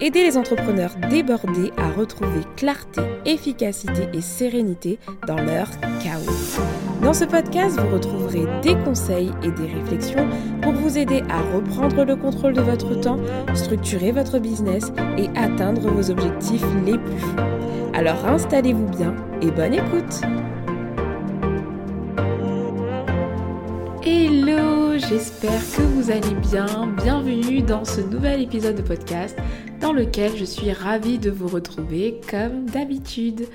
Aider 0.00 0.24
les 0.24 0.36
entrepreneurs 0.36 0.94
débordés 1.10 1.72
à 1.76 1.90
retrouver 1.90 2.40
clarté, 2.56 3.00
efficacité 3.24 4.08
et 4.12 4.20
sérénité 4.20 4.98
dans 5.26 5.36
leur 5.36 5.68
chaos. 6.02 6.60
Dans 7.02 7.12
ce 7.12 7.24
podcast, 7.24 7.78
vous 7.78 7.94
retrouverez 7.94 8.44
des 8.62 8.76
conseils 8.76 9.30
et 9.42 9.50
des 9.50 9.66
réflexions 9.66 10.28
pour 10.62 10.72
vous 10.72 10.98
aider 10.98 11.22
à 11.30 11.40
reprendre 11.54 12.04
le 12.04 12.16
contrôle 12.16 12.52
de 12.52 12.60
votre 12.60 12.94
temps, 13.00 13.18
structurer 13.54 14.12
votre 14.12 14.38
business 14.38 14.92
et 15.16 15.28
atteindre 15.36 15.88
vos 15.88 16.10
objectifs 16.10 16.64
les 16.84 16.98
plus 16.98 17.18
fous. 17.18 17.36
Alors 17.94 18.24
installez-vous 18.26 18.88
bien 18.88 19.14
et 19.42 19.50
bonne 19.50 19.74
écoute 19.74 20.20
Hello, 24.02 24.96
j'espère 24.98 25.60
que 25.76 25.82
vous 25.82 26.10
allez 26.10 26.34
bien. 26.34 26.86
Bienvenue 27.02 27.62
dans 27.62 27.84
ce 27.84 28.00
nouvel 28.00 28.40
épisode 28.42 28.76
de 28.76 28.82
podcast 28.82 29.36
lequel 29.92 30.36
je 30.36 30.44
suis 30.44 30.72
ravie 30.72 31.18
de 31.18 31.30
vous 31.30 31.48
retrouver 31.48 32.20
comme 32.30 32.66
d'habitude. 32.66 33.46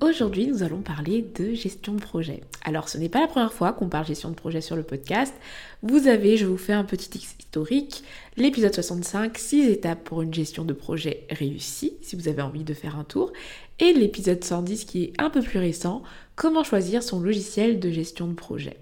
Aujourd'hui, 0.00 0.46
nous 0.46 0.62
allons 0.62 0.80
parler 0.80 1.24
de 1.34 1.52
gestion 1.52 1.94
de 1.94 2.00
projet. 2.00 2.40
Alors, 2.64 2.88
ce 2.88 2.98
n'est 2.98 3.08
pas 3.08 3.20
la 3.20 3.26
première 3.26 3.52
fois 3.52 3.72
qu'on 3.72 3.88
parle 3.88 4.06
gestion 4.06 4.30
de 4.30 4.34
projet 4.34 4.60
sur 4.60 4.74
le 4.74 4.82
podcast. 4.82 5.34
Vous 5.82 6.08
avez, 6.08 6.36
je 6.36 6.46
vous 6.46 6.56
fais 6.56 6.72
un 6.72 6.84
petit 6.84 7.10
historique, 7.18 8.04
l'épisode 8.36 8.74
65, 8.74 9.36
6 9.36 9.68
étapes 9.68 10.02
pour 10.04 10.22
une 10.22 10.32
gestion 10.32 10.64
de 10.64 10.72
projet 10.72 11.26
réussie, 11.30 11.94
si 12.00 12.16
vous 12.16 12.28
avez 12.28 12.42
envie 12.42 12.64
de 12.64 12.74
faire 12.74 12.98
un 12.98 13.04
tour, 13.04 13.32
et 13.78 13.92
l'épisode 13.92 14.42
110 14.42 14.84
qui 14.86 15.04
est 15.04 15.12
un 15.18 15.30
peu 15.30 15.42
plus 15.42 15.58
récent, 15.58 16.02
comment 16.36 16.64
choisir 16.64 17.02
son 17.02 17.20
logiciel 17.20 17.80
de 17.80 17.90
gestion 17.90 18.28
de 18.28 18.34
projet, 18.34 18.78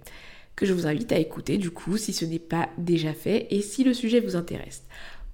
que 0.54 0.64
je 0.64 0.72
vous 0.72 0.86
invite 0.86 1.12
à 1.12 1.18
écouter 1.18 1.58
du 1.58 1.70
coup 1.70 1.96
si 1.96 2.12
ce 2.12 2.24
n'est 2.24 2.38
pas 2.38 2.68
déjà 2.78 3.14
fait 3.14 3.48
et 3.50 3.62
si 3.62 3.82
le 3.82 3.94
sujet 3.94 4.20
vous 4.20 4.36
intéresse. 4.36 4.84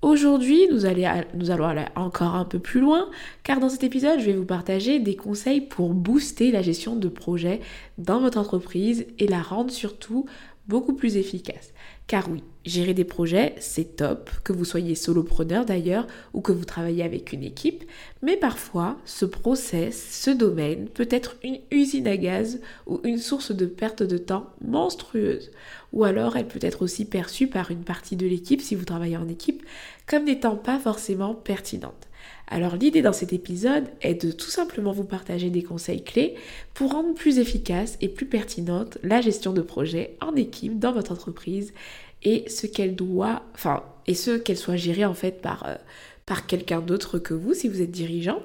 Aujourd'hui, 0.02 0.69
nous, 0.70 0.84
allons 0.84 1.64
aller 1.64 1.84
encore 1.97 2.34
un 2.34 2.44
peu 2.44 2.58
plus 2.58 2.80
loin, 2.80 3.08
car 3.42 3.61
dans 3.61 3.70
cet 3.70 3.83
épisode, 3.83 4.20
je 4.20 4.27
vais 4.27 4.34
vous 4.34 4.44
partager 4.44 5.00
des 5.00 5.16
conseils 5.16 5.62
pour 5.62 5.94
booster 5.94 6.50
la 6.50 6.62
gestion 6.62 6.97
de 6.97 7.08
projet 7.08 7.61
dans 7.97 8.20
votre 8.20 8.38
entreprise 8.38 9.06
et 9.19 9.27
la 9.27 9.41
rendre 9.41 9.70
surtout 9.70 10.27
beaucoup 10.69 10.92
plus 10.92 11.16
efficace. 11.16 11.72
Car 12.06 12.30
oui, 12.30 12.42
gérer 12.67 12.95
des 12.95 13.05
projets, 13.05 13.55
c'est 13.59 13.97
top, 13.97 14.28
que 14.45 14.53
vous 14.53 14.64
soyez 14.64 14.95
solopreneur 14.95 15.64
d'ailleurs 15.64 16.06
ou 16.34 16.41
que 16.41 16.53
vous 16.53 16.64
travaillez 16.64 17.03
avec 17.03 17.33
une 17.33 17.45
équipe, 17.45 17.84
mais 18.22 18.36
parfois 18.36 18.97
ce 19.05 19.25
process, 19.25 20.20
ce 20.22 20.31
domaine 20.31 20.89
peut 20.89 21.09
être 21.11 21.37
une 21.42 21.61
usine 21.70 22.09
à 22.09 22.17
gaz 22.17 22.61
ou 22.87 23.00
une 23.05 23.19
source 23.19 23.53
de 23.53 23.67
perte 23.67 24.03
de 24.03 24.19
temps 24.19 24.50
monstrueuse. 24.61 25.50
Ou 25.92 26.05
alors 26.05 26.37
elle 26.37 26.48
peut 26.48 26.59
être 26.62 26.83
aussi 26.83 27.05
perçue 27.05 27.47
par 27.47 27.70
une 27.70 27.84
partie 27.84 28.17
de 28.17 28.27
l'équipe, 28.27 28.61
si 28.61 28.75
vous 28.75 28.84
travaillez 28.84 29.17
en 29.17 29.28
équipe, 29.28 29.62
comme 30.06 30.25
n'étant 30.25 30.56
pas 30.56 30.78
forcément 30.78 31.34
pertinente. 31.34 32.09
Alors 32.48 32.77
l'idée 32.77 33.03
dans 33.03 33.12
cet 33.12 33.33
épisode 33.33 33.89
est 34.03 34.25
de 34.25 34.31
tout 34.31 34.50
simplement 34.50 34.92
vous 34.92 35.05
partager 35.05 35.50
des 35.50 35.62
conseils 35.62 36.05
clés 36.05 36.37
pour 36.75 36.92
rendre 36.92 37.14
plus 37.14 37.39
efficace 37.39 37.98
et 38.00 38.09
plus 38.09 38.27
pertinente 38.27 38.98
la 39.03 39.20
gestion 39.20 39.53
de 39.53 39.62
projet 39.62 40.17
en 40.20 40.34
équipe 40.37 40.78
dans 40.78 40.92
votre 40.92 41.12
entreprise 41.12 41.72
et 42.22 42.48
ce 42.48 42.67
qu'elle 42.67 42.97
doit, 42.97 43.42
enfin, 43.55 43.84
et 44.06 44.14
ce 44.14 44.36
qu'elle 44.36 44.56
soit 44.56 44.77
gérée 44.77 45.05
en 45.05 45.14
fait 45.14 45.41
par, 45.41 45.67
euh, 45.67 45.77
par 46.25 46.47
quelqu'un 46.47 46.81
d'autre 46.81 47.19
que 47.19 47.34
vous 47.34 47.55
si 47.55 47.69
vous 47.69 47.83
êtes 47.83 47.91
dirigeant 47.91 48.41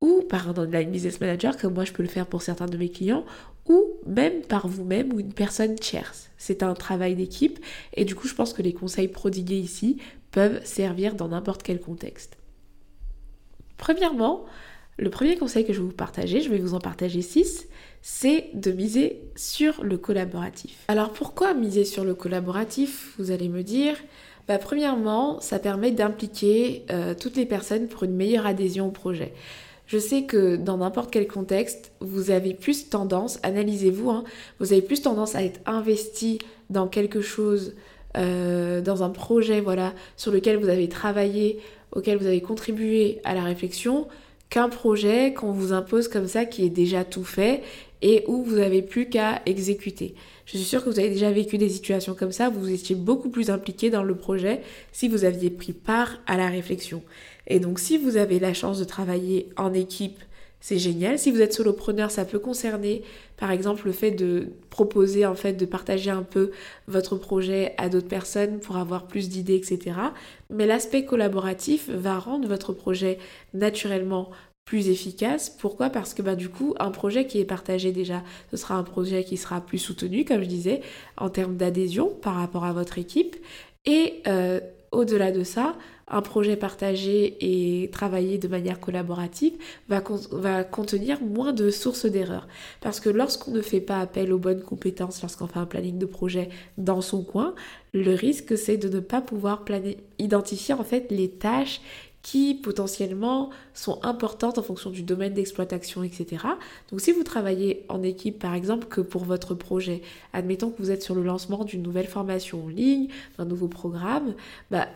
ou 0.00 0.22
par 0.28 0.48
un 0.48 0.56
online 0.56 0.90
business 0.90 1.20
manager 1.20 1.56
comme 1.56 1.74
moi 1.74 1.84
je 1.84 1.92
peux 1.92 2.02
le 2.02 2.08
faire 2.08 2.26
pour 2.26 2.42
certains 2.42 2.66
de 2.66 2.76
mes 2.76 2.88
clients 2.88 3.24
ou 3.66 3.84
même 4.06 4.42
par 4.42 4.66
vous-même 4.68 5.12
ou 5.12 5.20
une 5.20 5.32
personne 5.32 5.74
tierce. 5.74 6.30
C'est 6.38 6.62
un 6.62 6.74
travail 6.74 7.14
d'équipe 7.14 7.58
et 7.94 8.04
du 8.04 8.14
coup 8.14 8.28
je 8.28 8.34
pense 8.34 8.52
que 8.52 8.62
les 8.62 8.72
conseils 8.72 9.08
prodigués 9.08 9.58
ici 9.58 9.98
peuvent 10.30 10.64
servir 10.64 11.14
dans 11.14 11.28
n'importe 11.28 11.62
quel 11.62 11.80
contexte. 11.80 12.36
Premièrement, 13.76 14.44
le 14.98 15.10
premier 15.10 15.36
conseil 15.36 15.64
que 15.64 15.72
je 15.72 15.78
vais 15.78 15.86
vous 15.86 15.92
partager, 15.92 16.40
je 16.40 16.50
vais 16.50 16.58
vous 16.58 16.74
en 16.74 16.80
partager 16.80 17.22
6, 17.22 17.68
c'est 18.02 18.50
de 18.54 18.72
miser 18.72 19.22
sur 19.36 19.82
le 19.84 19.96
collaboratif. 19.96 20.84
Alors 20.88 21.12
pourquoi 21.12 21.54
miser 21.54 21.84
sur 21.84 22.04
le 22.04 22.14
collaboratif 22.14 23.14
Vous 23.18 23.30
allez 23.30 23.48
me 23.48 23.62
dire, 23.62 23.94
bah, 24.48 24.58
premièrement, 24.58 25.40
ça 25.40 25.58
permet 25.58 25.92
d'impliquer 25.92 26.84
euh, 26.90 27.14
toutes 27.14 27.36
les 27.36 27.46
personnes 27.46 27.86
pour 27.86 28.02
une 28.02 28.16
meilleure 28.16 28.46
adhésion 28.46 28.88
au 28.88 28.90
projet. 28.90 29.32
Je 29.86 29.98
sais 29.98 30.24
que 30.24 30.56
dans 30.56 30.78
n'importe 30.78 31.10
quel 31.10 31.28
contexte, 31.28 31.92
vous 32.00 32.30
avez 32.30 32.52
plus 32.52 32.90
tendance, 32.90 33.38
analysez-vous, 33.42 34.10
hein, 34.10 34.24
vous 34.58 34.72
avez 34.72 34.82
plus 34.82 35.00
tendance 35.00 35.34
à 35.34 35.42
être 35.42 35.60
investi 35.64 36.40
dans 36.70 36.88
quelque 36.88 37.20
chose, 37.20 37.74
euh, 38.16 38.80
dans 38.80 39.02
un 39.02 39.10
projet, 39.10 39.60
voilà, 39.60 39.94
sur 40.16 40.32
lequel 40.32 40.56
vous 40.56 40.68
avez 40.68 40.88
travaillé, 40.88 41.60
auquel 41.92 42.18
vous 42.18 42.26
avez 42.26 42.42
contribué 42.42 43.20
à 43.24 43.34
la 43.34 43.44
réflexion, 43.44 44.08
qu'un 44.50 44.68
projet 44.68 45.34
qu'on 45.34 45.52
vous 45.52 45.72
impose 45.72 46.08
comme 46.08 46.26
ça 46.26 46.44
qui 46.44 46.64
est 46.64 46.70
déjà 46.70 47.04
tout 47.04 47.24
fait 47.24 47.62
et 48.00 48.24
où 48.28 48.42
vous 48.42 48.56
n'avez 48.56 48.82
plus 48.82 49.08
qu'à 49.08 49.42
exécuter. 49.44 50.14
Je 50.46 50.56
suis 50.56 50.66
sûre 50.66 50.84
que 50.84 50.88
vous 50.88 50.98
avez 50.98 51.10
déjà 51.10 51.30
vécu 51.30 51.58
des 51.58 51.68
situations 51.68 52.14
comme 52.14 52.32
ça, 52.32 52.48
vous 52.48 52.70
étiez 52.70 52.94
beaucoup 52.94 53.28
plus 53.28 53.50
impliqué 53.50 53.90
dans 53.90 54.04
le 54.04 54.14
projet 54.14 54.62
si 54.92 55.08
vous 55.08 55.24
aviez 55.24 55.50
pris 55.50 55.72
part 55.72 56.18
à 56.26 56.36
la 56.36 56.48
réflexion. 56.48 57.02
Et 57.46 57.60
donc 57.60 57.78
si 57.78 57.98
vous 57.98 58.16
avez 58.16 58.38
la 58.38 58.54
chance 58.54 58.78
de 58.78 58.84
travailler 58.84 59.48
en 59.56 59.74
équipe 59.74 60.18
c'est 60.60 60.78
génial. 60.78 61.18
Si 61.18 61.30
vous 61.30 61.40
êtes 61.40 61.52
solopreneur, 61.52 62.10
ça 62.10 62.24
peut 62.24 62.38
concerner 62.38 63.02
par 63.36 63.50
exemple 63.50 63.86
le 63.86 63.92
fait 63.92 64.10
de 64.10 64.48
proposer 64.70 65.24
en 65.24 65.34
fait 65.34 65.52
de 65.52 65.66
partager 65.66 66.10
un 66.10 66.22
peu 66.22 66.50
votre 66.88 67.16
projet 67.16 67.74
à 67.78 67.88
d'autres 67.88 68.08
personnes 68.08 68.58
pour 68.58 68.76
avoir 68.76 69.06
plus 69.06 69.28
d'idées, 69.28 69.54
etc. 69.54 69.96
Mais 70.50 70.66
l'aspect 70.66 71.04
collaboratif 71.04 71.88
va 71.88 72.18
rendre 72.18 72.48
votre 72.48 72.72
projet 72.72 73.18
naturellement 73.54 74.30
plus 74.64 74.90
efficace. 74.90 75.48
Pourquoi? 75.48 75.88
Parce 75.88 76.12
que 76.12 76.20
bah, 76.20 76.34
du 76.34 76.50
coup, 76.50 76.74
un 76.78 76.90
projet 76.90 77.26
qui 77.26 77.40
est 77.40 77.46
partagé 77.46 77.90
déjà, 77.90 78.22
ce 78.50 78.58
sera 78.58 78.74
un 78.74 78.82
projet 78.82 79.24
qui 79.24 79.38
sera 79.38 79.62
plus 79.62 79.78
soutenu, 79.78 80.26
comme 80.26 80.42
je 80.42 80.48
disais, 80.48 80.82
en 81.16 81.30
termes 81.30 81.56
d'adhésion 81.56 82.10
par 82.20 82.34
rapport 82.34 82.64
à 82.64 82.74
votre 82.74 82.98
équipe. 82.98 83.36
Et 83.86 84.20
euh, 84.26 84.60
au-delà 84.92 85.32
de 85.32 85.42
ça, 85.42 85.74
un 86.10 86.22
projet 86.22 86.56
partagé 86.56 87.36
et 87.40 87.90
travaillé 87.90 88.38
de 88.38 88.48
manière 88.48 88.80
collaborative 88.80 89.54
va, 89.88 90.64
contenir 90.64 91.22
moins 91.22 91.52
de 91.52 91.70
sources 91.70 92.06
d'erreurs. 92.06 92.48
Parce 92.80 93.00
que 93.00 93.08
lorsqu'on 93.08 93.50
ne 93.50 93.60
fait 93.60 93.80
pas 93.80 94.00
appel 94.00 94.32
aux 94.32 94.38
bonnes 94.38 94.62
compétences, 94.62 95.20
lorsqu'on 95.22 95.46
fait 95.46 95.58
un 95.58 95.66
planning 95.66 95.98
de 95.98 96.06
projet 96.06 96.48
dans 96.76 97.00
son 97.00 97.22
coin, 97.22 97.54
le 97.92 98.14
risque 98.14 98.56
c'est 98.56 98.76
de 98.76 98.88
ne 98.88 99.00
pas 99.00 99.20
pouvoir 99.20 99.64
identifier 100.18 100.74
en 100.74 100.84
fait 100.84 101.06
les 101.10 101.30
tâches 101.30 101.80
qui 102.22 102.54
potentiellement 102.54 103.50
sont 103.74 104.04
importantes 104.04 104.58
en 104.58 104.62
fonction 104.62 104.90
du 104.90 105.02
domaine 105.02 105.32
d'exploitation, 105.32 106.02
etc. 106.02 106.44
Donc 106.90 107.00
si 107.00 107.12
vous 107.12 107.22
travaillez 107.22 107.86
en 107.88 108.02
équipe, 108.02 108.38
par 108.38 108.54
exemple, 108.54 108.86
que 108.88 109.00
pour 109.00 109.24
votre 109.24 109.54
projet, 109.54 110.02
admettons 110.32 110.70
que 110.70 110.78
vous 110.78 110.90
êtes 110.90 111.02
sur 111.02 111.14
le 111.14 111.22
lancement 111.22 111.64
d'une 111.64 111.82
nouvelle 111.82 112.08
formation 112.08 112.64
en 112.64 112.68
ligne, 112.68 113.08
d'un 113.38 113.44
nouveau 113.44 113.68
programme, 113.68 114.34
bah, 114.70 114.88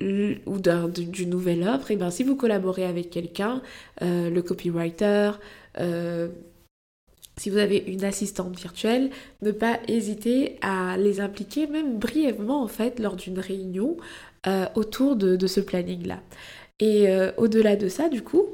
ou 0.00 0.58
d'une 0.58 1.30
nouvelle 1.30 1.62
offre, 1.66 1.90
et 1.90 1.96
bien 1.96 2.10
si 2.10 2.22
vous 2.22 2.36
collaborez 2.36 2.84
avec 2.84 3.10
quelqu'un, 3.10 3.62
euh, 4.02 4.28
le 4.28 4.42
copywriter, 4.42 5.32
euh, 5.80 6.28
si 7.38 7.50
vous 7.50 7.58
avez 7.58 7.78
une 7.86 8.04
assistante 8.04 8.58
virtuelle, 8.58 9.10
ne 9.42 9.52
pas 9.52 9.78
hésiter 9.88 10.58
à 10.60 10.96
les 10.98 11.20
impliquer 11.20 11.66
même 11.66 11.98
brièvement 11.98 12.62
en 12.62 12.68
fait 12.68 12.98
lors 12.98 13.16
d'une 13.16 13.38
réunion 13.38 13.96
euh, 14.46 14.66
autour 14.74 15.16
de, 15.16 15.46
ce 15.46 15.60
planning-là. 15.60 16.20
Et 16.78 17.06
au-delà 17.38 17.74
de 17.74 17.88
ça, 17.88 18.10
du 18.10 18.22
coup, 18.22 18.44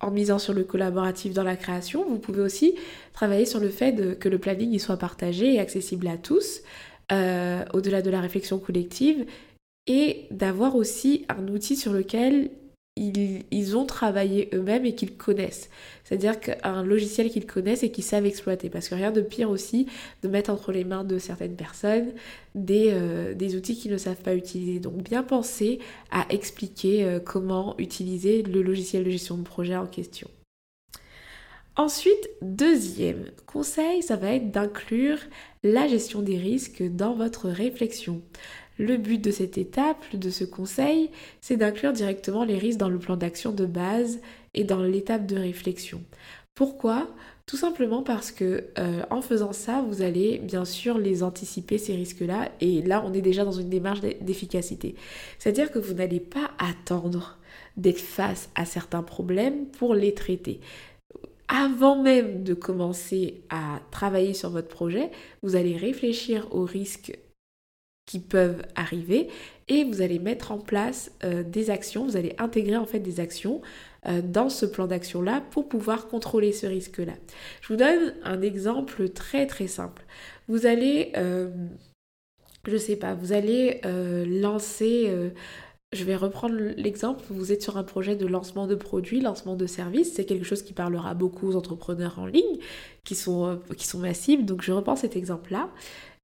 en 0.00 0.10
misant 0.10 0.40
sur 0.40 0.52
le 0.52 0.64
collaboratif 0.64 1.32
dans 1.32 1.44
la 1.44 1.54
création, 1.54 2.04
vous 2.08 2.18
pouvez 2.18 2.40
aussi 2.40 2.74
travailler 3.12 3.44
sur 3.44 3.60
le 3.60 3.68
fait 3.68 4.18
que 4.18 4.28
le 4.28 4.38
planning 4.38 4.76
soit 4.80 4.96
partagé 4.96 5.54
et 5.54 5.60
accessible 5.60 6.08
à 6.08 6.16
tous, 6.16 6.62
au-delà 7.10 8.02
de 8.02 8.10
la 8.10 8.20
réflexion 8.20 8.58
collective, 8.58 9.26
et 9.88 10.26
d'avoir 10.30 10.76
aussi 10.76 11.24
un 11.28 11.48
outil 11.48 11.74
sur 11.74 11.92
lequel 11.92 12.50
ils, 13.50 13.76
ont 13.76 13.86
travaillé 13.86 14.50
eux-mêmes 14.52 14.84
et 14.84 14.94
qu'ils 14.94 15.16
connaissent. 15.16 15.70
C'est-à-dire 16.04 16.40
qu'un 16.40 16.82
logiciel 16.82 17.30
qu'ils 17.30 17.46
connaissent 17.46 17.82
et 17.82 17.90
qu'ils 17.90 18.04
savent 18.04 18.26
exploiter. 18.26 18.70
Parce 18.70 18.88
que 18.88 18.94
rien 18.94 19.10
de 19.10 19.20
pire 19.20 19.50
aussi 19.50 19.86
de 20.22 20.28
mettre 20.28 20.50
entre 20.50 20.72
les 20.72 20.84
mains 20.84 21.04
de 21.04 21.18
certaines 21.18 21.56
personnes 21.56 22.12
des, 22.54 22.90
euh, 22.92 23.56
outils 23.56 23.76
qu'ils 23.76 23.92
ne 23.92 23.98
savent 23.98 24.22
pas 24.22 24.34
utiliser. 24.34 24.80
Donc 24.80 25.02
bien 25.02 25.22
penser 25.22 25.78
à 26.10 26.26
expliquer 26.30 27.04
euh, 27.04 27.20
comment 27.20 27.76
utiliser 27.78 28.42
le 28.42 28.62
logiciel 28.62 29.04
de 29.04 29.10
gestion 29.10 29.36
de 29.38 29.44
projet 29.44 29.76
en 29.76 29.86
question. 29.86 30.28
Ensuite, 31.76 32.28
deuxième 32.42 33.26
conseil, 33.46 34.02
ça 34.02 34.16
va 34.16 34.32
être 34.32 34.50
d'inclure 34.50 35.18
la 35.62 35.86
gestion 35.86 36.22
des 36.22 36.36
risques 36.36 36.82
dans 36.82 37.14
votre 37.14 37.48
réflexion. 37.48 38.20
Le 38.78 38.96
but 38.96 39.22
de 39.22 39.32
cette 39.32 39.58
étape, 39.58 40.14
de 40.14 40.30
ce 40.30 40.44
conseil, 40.44 41.10
c'est 41.40 41.56
d'inclure 41.56 41.92
directement 41.92 42.44
les 42.44 42.56
risques 42.56 42.78
dans 42.78 42.88
le 42.88 42.98
plan 42.98 43.16
d'action 43.16 43.52
de 43.52 43.66
base 43.66 44.20
et 44.54 44.62
dans 44.62 44.82
l'étape 44.82 45.26
de 45.26 45.36
réflexion. 45.36 46.00
Pourquoi? 46.54 47.08
Tout 47.46 47.56
simplement 47.56 48.02
parce 48.02 48.30
que 48.30 48.64
euh, 48.78 49.02
en 49.10 49.22
faisant 49.22 49.52
ça, 49.52 49.82
vous 49.88 50.02
allez 50.02 50.38
bien 50.38 50.64
sûr 50.64 50.98
les 50.98 51.22
anticiper 51.22 51.78
ces 51.78 51.94
risques-là 51.94 52.50
et 52.60 52.82
là 52.82 53.02
on 53.06 53.12
est 53.14 53.22
déjà 53.22 53.44
dans 53.44 53.52
une 53.52 53.68
démarche 53.70 54.00
d'efficacité. 54.00 54.94
C'est-à-dire 55.38 55.72
que 55.72 55.78
vous 55.78 55.94
n'allez 55.94 56.20
pas 56.20 56.50
attendre 56.58 57.38
d'être 57.76 58.00
face 58.00 58.50
à 58.54 58.64
certains 58.64 59.02
problèmes 59.02 59.66
pour 59.66 59.94
les 59.94 60.14
traiter. 60.14 60.60
Avant 61.48 62.02
même 62.02 62.44
de 62.44 62.54
commencer 62.54 63.40
à 63.48 63.80
travailler 63.90 64.34
sur 64.34 64.50
votre 64.50 64.68
projet, 64.68 65.10
vous 65.42 65.56
allez 65.56 65.76
réfléchir 65.76 66.48
aux 66.50 66.64
risques 66.64 67.18
qui 68.08 68.18
peuvent 68.18 68.62
arriver 68.74 69.28
et 69.68 69.84
vous 69.84 70.00
allez 70.00 70.18
mettre 70.18 70.50
en 70.50 70.58
place 70.58 71.12
euh, 71.22 71.42
des 71.42 71.70
actions, 71.70 72.06
vous 72.06 72.16
allez 72.16 72.34
intégrer 72.38 72.76
en 72.76 72.86
fait 72.86 73.00
des 73.00 73.20
actions 73.20 73.60
euh, 74.06 74.22
dans 74.22 74.48
ce 74.48 74.64
plan 74.64 74.86
d'action-là 74.86 75.42
pour 75.50 75.68
pouvoir 75.68 76.08
contrôler 76.08 76.52
ce 76.52 76.66
risque-là. 76.66 77.12
Je 77.60 77.68
vous 77.68 77.76
donne 77.76 78.14
un 78.24 78.40
exemple 78.40 79.10
très 79.10 79.46
très 79.46 79.66
simple. 79.66 80.02
Vous 80.48 80.64
allez, 80.64 81.12
euh, 81.18 81.50
je 82.66 82.78
sais 82.78 82.96
pas, 82.96 83.14
vous 83.14 83.32
allez 83.32 83.82
lancer 83.84 85.12
je 85.90 86.04
vais 86.04 86.16
reprendre 86.16 86.54
l'exemple, 86.76 87.24
vous 87.30 87.50
êtes 87.50 87.62
sur 87.62 87.78
un 87.78 87.82
projet 87.82 88.14
de 88.14 88.26
lancement 88.26 88.66
de 88.66 88.74
produits, 88.74 89.22
lancement 89.22 89.56
de 89.56 89.66
services, 89.66 90.12
c'est 90.12 90.26
quelque 90.26 90.44
chose 90.44 90.62
qui 90.62 90.74
parlera 90.74 91.14
beaucoup 91.14 91.48
aux 91.48 91.56
entrepreneurs 91.56 92.18
en 92.18 92.26
ligne, 92.26 92.58
qui 93.04 93.14
sont, 93.14 93.58
qui 93.74 93.86
sont 93.86 93.98
massifs, 93.98 94.44
donc 94.44 94.60
je 94.60 94.72
reprends 94.72 94.96
cet 94.96 95.16
exemple-là. 95.16 95.70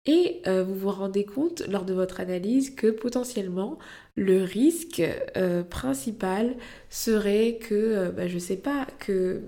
Et 0.06 0.43
euh, 0.47 0.62
vous 0.65 0.75
vous 0.75 0.91
rendez 0.91 1.25
compte 1.25 1.62
lors 1.67 1.85
de 1.85 1.95
votre 1.95 2.21
analyse 2.21 2.75
que 2.75 2.89
potentiellement 2.89 3.79
le 4.17 4.43
risque 4.43 5.03
euh, 5.37 5.62
principal 5.62 6.56
serait 6.91 7.59
que, 7.59 7.75
euh, 7.75 8.11
bah, 8.11 8.29
je 8.29 8.39
sais 8.39 8.56
pas, 8.56 8.87
que, 8.99 9.41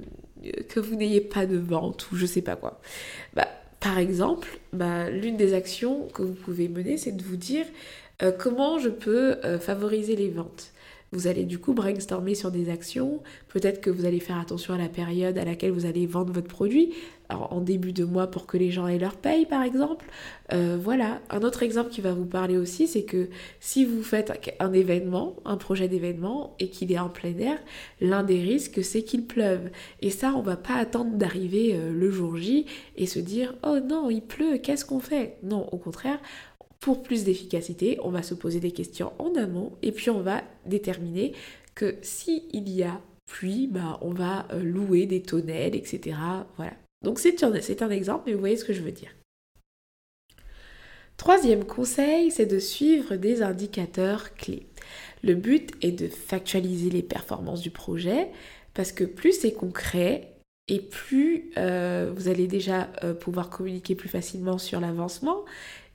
vous 0.76 0.94
n'ayez 0.96 1.20
pas 1.20 1.44
de 1.44 1.58
vente 1.58 2.10
ou 2.10 2.16
je 2.16 2.24
sais 2.24 2.40
pas 2.40 2.56
quoi. 2.56 2.80
Bah, 3.34 3.48
par 3.80 3.98
exemple, 3.98 4.58
bah, 4.72 5.10
l'une 5.10 5.36
des 5.36 5.52
actions 5.52 6.08
que 6.08 6.22
vous 6.22 6.34
pouvez 6.34 6.68
mener, 6.68 6.96
c'est 6.96 7.12
de 7.12 7.22
vous 7.22 7.36
dire 7.36 7.66
comment 8.38 8.78
je 8.78 8.88
peux 8.88 9.36
favoriser 9.60 10.16
les 10.16 10.30
ventes. 10.30 10.72
Vous 11.12 11.28
allez 11.28 11.44
du 11.44 11.58
coup 11.58 11.72
brainstormer 11.72 12.34
sur 12.34 12.50
des 12.50 12.68
actions. 12.68 13.22
Peut-être 13.48 13.80
que 13.80 13.90
vous 13.90 14.06
allez 14.06 14.20
faire 14.20 14.38
attention 14.38 14.74
à 14.74 14.78
la 14.78 14.88
période 14.88 15.38
à 15.38 15.44
laquelle 15.44 15.70
vous 15.70 15.86
allez 15.86 16.06
vendre 16.06 16.32
votre 16.32 16.48
produit. 16.48 16.94
En 17.30 17.60
début 17.60 17.92
de 17.92 18.04
mois 18.04 18.28
pour 18.28 18.46
que 18.46 18.56
les 18.56 18.70
gens 18.70 18.86
aient 18.86 18.98
leur 18.98 19.16
paye 19.16 19.46
par 19.46 19.62
exemple. 19.62 20.06
Euh, 20.52 20.78
voilà. 20.80 21.20
Un 21.30 21.42
autre 21.42 21.62
exemple 21.62 21.90
qui 21.90 22.00
va 22.00 22.12
vous 22.12 22.24
parler 22.24 22.56
aussi, 22.56 22.86
c'est 22.86 23.04
que 23.04 23.28
si 23.60 23.84
vous 23.84 24.02
faites 24.02 24.32
un 24.60 24.72
événement, 24.72 25.36
un 25.44 25.56
projet 25.56 25.88
d'événement 25.88 26.54
et 26.58 26.68
qu'il 26.68 26.92
est 26.92 26.98
en 26.98 27.08
plein 27.08 27.36
air, 27.38 27.58
l'un 28.00 28.22
des 28.22 28.40
risques 28.40 28.82
c'est 28.84 29.02
qu'il 29.02 29.26
pleuve. 29.26 29.70
Et 30.02 30.10
ça, 30.10 30.34
on 30.36 30.42
va 30.42 30.56
pas 30.56 30.74
attendre 30.74 31.16
d'arriver 31.16 31.74
euh, 31.74 31.92
le 31.92 32.10
jour 32.10 32.36
J 32.36 32.66
et 32.96 33.06
se 33.06 33.18
dire 33.18 33.54
oh 33.64 33.78
non, 33.80 34.10
il 34.10 34.22
pleut, 34.22 34.58
qu'est-ce 34.58 34.84
qu'on 34.84 35.00
fait? 35.00 35.38
Non, 35.42 35.68
au 35.72 35.78
contraire, 35.78 36.18
pour 36.80 37.02
plus 37.02 37.24
d'efficacité, 37.24 37.98
on 38.02 38.10
va 38.10 38.22
se 38.22 38.34
poser 38.34 38.60
des 38.60 38.70
questions 38.70 39.12
en 39.18 39.34
amont 39.34 39.72
et 39.82 39.92
puis 39.92 40.10
on 40.10 40.20
va 40.20 40.42
déterminer 40.66 41.32
que 41.74 41.96
s'il 42.02 42.42
il 42.52 42.68
y 42.68 42.82
a 42.82 43.00
pluie, 43.26 43.66
bah, 43.66 43.98
on 44.02 44.12
va 44.12 44.46
euh, 44.52 44.62
louer 44.62 45.06
des 45.06 45.22
tonnelles, 45.22 45.74
etc. 45.74 46.16
Voilà. 46.56 46.72
Donc 47.06 47.20
c'est 47.20 47.44
un, 47.44 47.90
exemple, 47.90 48.24
mais 48.26 48.32
vous 48.32 48.40
voyez 48.40 48.56
ce 48.56 48.64
que 48.64 48.72
je 48.72 48.82
veux 48.82 48.90
dire. 48.90 49.10
Troisième 51.16 51.64
conseil, 51.64 52.32
c'est 52.32 52.46
de 52.46 52.58
suivre 52.58 53.14
des 53.14 53.42
indicateurs 53.42 54.34
clés. 54.34 54.66
Le 55.22 55.36
but 55.36 55.70
est 55.82 55.92
de 55.92 56.08
factualiser 56.08 56.90
les 56.90 57.04
performances 57.04 57.60
du 57.60 57.70
projet 57.70 58.26
parce 58.74 58.90
que 58.90 59.04
plus 59.04 59.38
c'est 59.38 59.52
concret 59.52 60.32
et 60.66 60.80
plus 60.80 61.52
euh, 61.58 62.10
vous 62.12 62.26
allez 62.26 62.48
déjà 62.48 62.88
euh, 63.04 63.14
pouvoir 63.14 63.50
communiquer 63.50 63.94
plus 63.94 64.08
facilement 64.08 64.58
sur 64.58 64.80
l'avancement 64.80 65.44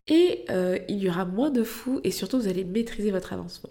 et 0.08 0.46
euh, 0.50 0.80
il 0.88 1.00
y 1.00 1.10
aura 1.10 1.25
moins 1.25 1.50
de 1.50 1.63
fous 1.63 2.00
et 2.06 2.12
surtout 2.12 2.40
vous 2.40 2.48
allez 2.48 2.63
maîtriser 2.63 3.12
votre 3.12 3.34
avancement. 3.34 3.69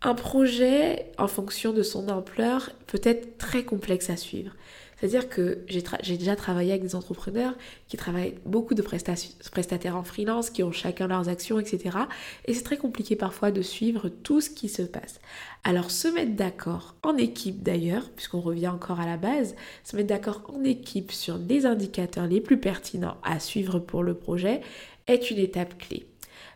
Un 0.00 0.14
projet, 0.14 1.06
en 1.18 1.26
fonction 1.26 1.72
de 1.72 1.82
son 1.82 2.08
ampleur, 2.08 2.70
peut 2.86 3.00
être 3.02 3.36
très 3.36 3.64
complexe 3.64 4.10
à 4.10 4.16
suivre. 4.16 4.52
C'est-à-dire 4.96 5.28
que 5.28 5.64
j'ai 5.68 6.16
déjà 6.16 6.36
travaillé 6.36 6.70
avec 6.70 6.82
des 6.82 6.94
entrepreneurs 6.94 7.54
qui 7.86 7.96
travaillent 7.96 8.38
beaucoup 8.46 8.74
de 8.74 8.82
prestataires 8.82 9.96
en 9.96 10.02
freelance, 10.02 10.48
qui 10.48 10.62
ont 10.62 10.72
chacun 10.72 11.06
leurs 11.06 11.28
actions, 11.28 11.60
etc. 11.60 11.98
Et 12.46 12.54
c'est 12.54 12.62
très 12.62 12.78
compliqué 12.78 13.14
parfois 13.14 13.50
de 13.50 13.60
suivre 13.60 14.08
tout 14.08 14.40
ce 14.40 14.48
qui 14.48 14.68
se 14.68 14.82
passe. 14.82 15.20
Alors 15.64 15.90
se 15.90 16.08
mettre 16.08 16.34
d'accord 16.34 16.94
en 17.02 17.16
équipe 17.16 17.62
d'ailleurs, 17.62 18.08
puisqu'on 18.10 18.40
revient 18.40 18.68
encore 18.68 19.00
à 19.00 19.06
la 19.06 19.18
base, 19.18 19.54
se 19.84 19.96
mettre 19.96 20.08
d'accord 20.08 20.42
en 20.54 20.64
équipe 20.64 21.12
sur 21.12 21.36
les 21.36 21.66
indicateurs 21.66 22.26
les 22.26 22.40
plus 22.40 22.58
pertinents 22.58 23.18
à 23.22 23.38
suivre 23.38 23.78
pour 23.78 24.02
le 24.02 24.14
projet 24.14 24.62
est 25.06 25.30
une 25.30 25.38
étape 25.38 25.76
clé. 25.78 26.06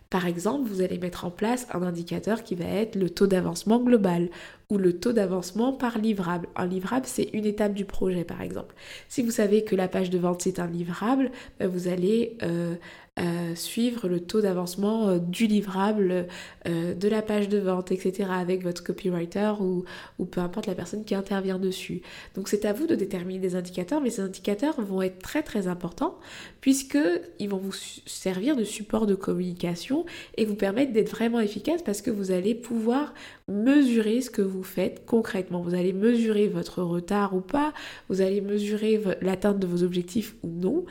Par 0.08 0.26
exemple, 0.26 0.68
vous 0.68 0.82
allez 0.82 0.98
mettre 0.98 1.24
en 1.24 1.30
place 1.30 1.68
un 1.72 1.82
indicateur 1.82 2.42
qui 2.42 2.56
va 2.56 2.64
être 2.64 2.96
le 2.96 3.10
taux 3.10 3.28
d'avancement 3.28 3.78
global 3.78 4.28
ou 4.70 4.78
le 4.78 4.94
taux 4.94 5.12
d'avancement 5.12 5.72
par 5.72 5.98
livrable. 5.98 6.48
Un 6.56 6.66
livrable, 6.66 7.06
c'est 7.06 7.28
une 7.32 7.44
étape 7.44 7.74
du 7.74 7.84
projet, 7.84 8.24
par 8.24 8.40
exemple. 8.40 8.74
Si 9.08 9.22
vous 9.22 9.32
savez 9.32 9.64
que 9.64 9.76
la 9.76 9.88
page 9.88 10.10
de 10.10 10.18
vente, 10.18 10.42
c'est 10.42 10.58
un 10.60 10.66
livrable, 10.66 11.30
ben, 11.58 11.68
vous 11.68 11.88
allez 11.88 12.36
euh, 12.42 12.76
euh, 13.18 13.54
suivre 13.56 14.08
le 14.08 14.20
taux 14.20 14.40
d'avancement 14.40 15.08
euh, 15.08 15.18
du 15.18 15.46
livrable, 15.46 16.26
de 16.66 17.08
la 17.08 17.22
page 17.22 17.48
de 17.48 17.58
vente, 17.58 17.90
etc. 17.90 18.30
avec 18.32 18.62
votre 18.62 18.84
copywriter 18.84 19.54
ou, 19.60 19.84
ou 20.18 20.24
peu 20.24 20.40
importe 20.40 20.66
la 20.66 20.74
personne 20.74 21.04
qui 21.04 21.14
intervient 21.14 21.58
dessus. 21.58 22.02
Donc 22.34 22.48
c'est 22.48 22.64
à 22.64 22.72
vous 22.72 22.86
de 22.86 22.94
déterminer 22.94 23.40
des 23.40 23.56
indicateurs, 23.56 24.00
mais 24.00 24.10
ces 24.10 24.22
indicateurs 24.22 24.80
vont 24.80 25.02
être 25.02 25.18
très 25.18 25.42
très 25.42 25.66
importants 25.66 26.18
puisqu'ils 26.60 27.48
vont 27.48 27.58
vous 27.58 27.72
servir 27.72 28.56
de 28.56 28.64
support 28.64 29.06
de 29.06 29.14
communication 29.14 30.04
et 30.36 30.44
vous 30.44 30.54
permettre 30.54 30.92
d'être 30.92 31.10
vraiment 31.10 31.40
efficace 31.40 31.82
parce 31.82 32.02
que 32.02 32.10
vous 32.10 32.30
allez 32.30 32.54
pouvoir 32.54 33.14
mesurer 33.50 34.20
ce 34.20 34.30
que 34.30 34.42
vous 34.42 34.62
faites 34.62 35.04
concrètement. 35.04 35.60
Vous 35.60 35.74
allez 35.74 35.92
mesurer 35.92 36.48
votre 36.48 36.82
retard 36.82 37.34
ou 37.34 37.40
pas, 37.40 37.72
vous 38.08 38.20
allez 38.20 38.40
mesurer 38.40 39.00
l'atteinte 39.20 39.58
de 39.58 39.66
vos 39.66 39.82
objectifs 39.82 40.36
ou 40.42 40.48
non 40.48 40.84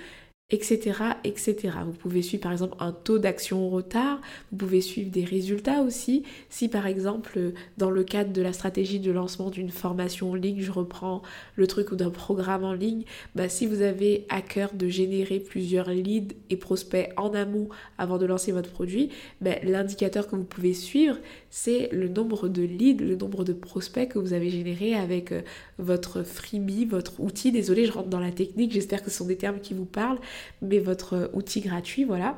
etc., 0.52 1.00
etc. 1.24 1.56
Vous 1.86 1.94
pouvez 1.94 2.24
suivre 2.24 2.42
par 2.42 2.52
exemple 2.52 2.76
un 2.80 2.92
taux 2.92 3.20
d'action 3.20 3.68
au 3.68 3.70
retard, 3.70 4.20
vous 4.52 4.58
pouvez 4.58 4.82
suivre 4.82 5.12
des 5.12 5.24
résultats 5.24 5.82
aussi. 5.82 6.24
Si 6.50 6.70
par 6.70 6.88
exemple 6.88 7.54
dans 7.78 7.92
le 7.92 8.04
cadre 8.04 8.34
de 8.34 8.42
la 8.42 8.52
stratégie 8.52 9.00
de 9.00 9.12
lancement 9.12 9.52
d'une 9.52 9.70
formation 9.70 10.32
en 10.32 10.36
ligne, 10.36 10.62
je 10.62 10.72
reprends 10.72 11.22
le 11.56 11.68
truc 11.68 11.92
ou 11.92 11.96
d'un 11.96 12.10
programme 12.10 12.64
en 12.64 12.74
ligne, 12.74 13.04
bah, 13.36 13.48
si 13.48 13.68
vous 13.68 13.82
avez 13.82 14.26
à 14.30 14.42
cœur 14.42 14.72
de 14.74 14.88
générer 14.88 15.40
plusieurs 15.40 15.92
leads 15.92 16.34
et 16.50 16.58
prospects 16.58 17.12
en 17.16 17.34
amont 17.36 17.70
avant 18.00 18.18
de 18.18 18.26
lancer 18.26 18.52
votre 18.52 18.72
produit, 18.72 19.10
bah, 19.42 19.56
l'indicateur 19.62 20.28
que 20.28 20.36
vous 20.36 20.44
pouvez 20.44 20.74
suivre, 20.74 21.18
c'est 21.52 21.90
le 21.92 22.08
nombre 22.08 22.48
de 22.48 22.64
leads, 22.64 23.04
le 23.04 23.16
nombre 23.16 23.44
de 23.44 23.54
prospects 23.54 24.10
que 24.10 24.18
vous 24.18 24.34
avez 24.34 24.50
générés 24.50 24.96
avec 24.96 25.32
euh, 25.32 25.42
votre 25.78 26.24
freebie, 26.24 26.86
votre 26.86 27.20
outil. 27.20 27.52
Désolé, 27.52 27.86
je 27.86 27.92
rentre 27.92 28.10
dans 28.10 28.20
la 28.20 28.32
technique, 28.32 28.72
j'espère 28.72 29.04
que 29.04 29.12
ce 29.12 29.18
sont 29.18 29.26
des 29.26 29.38
termes 29.38 29.60
qui 29.60 29.76
vous 29.76 29.86
parlent 29.86 30.20
mais 30.62 30.80
votre 30.80 31.30
outil 31.34 31.62
gratuit, 31.62 32.04
voilà. 32.04 32.38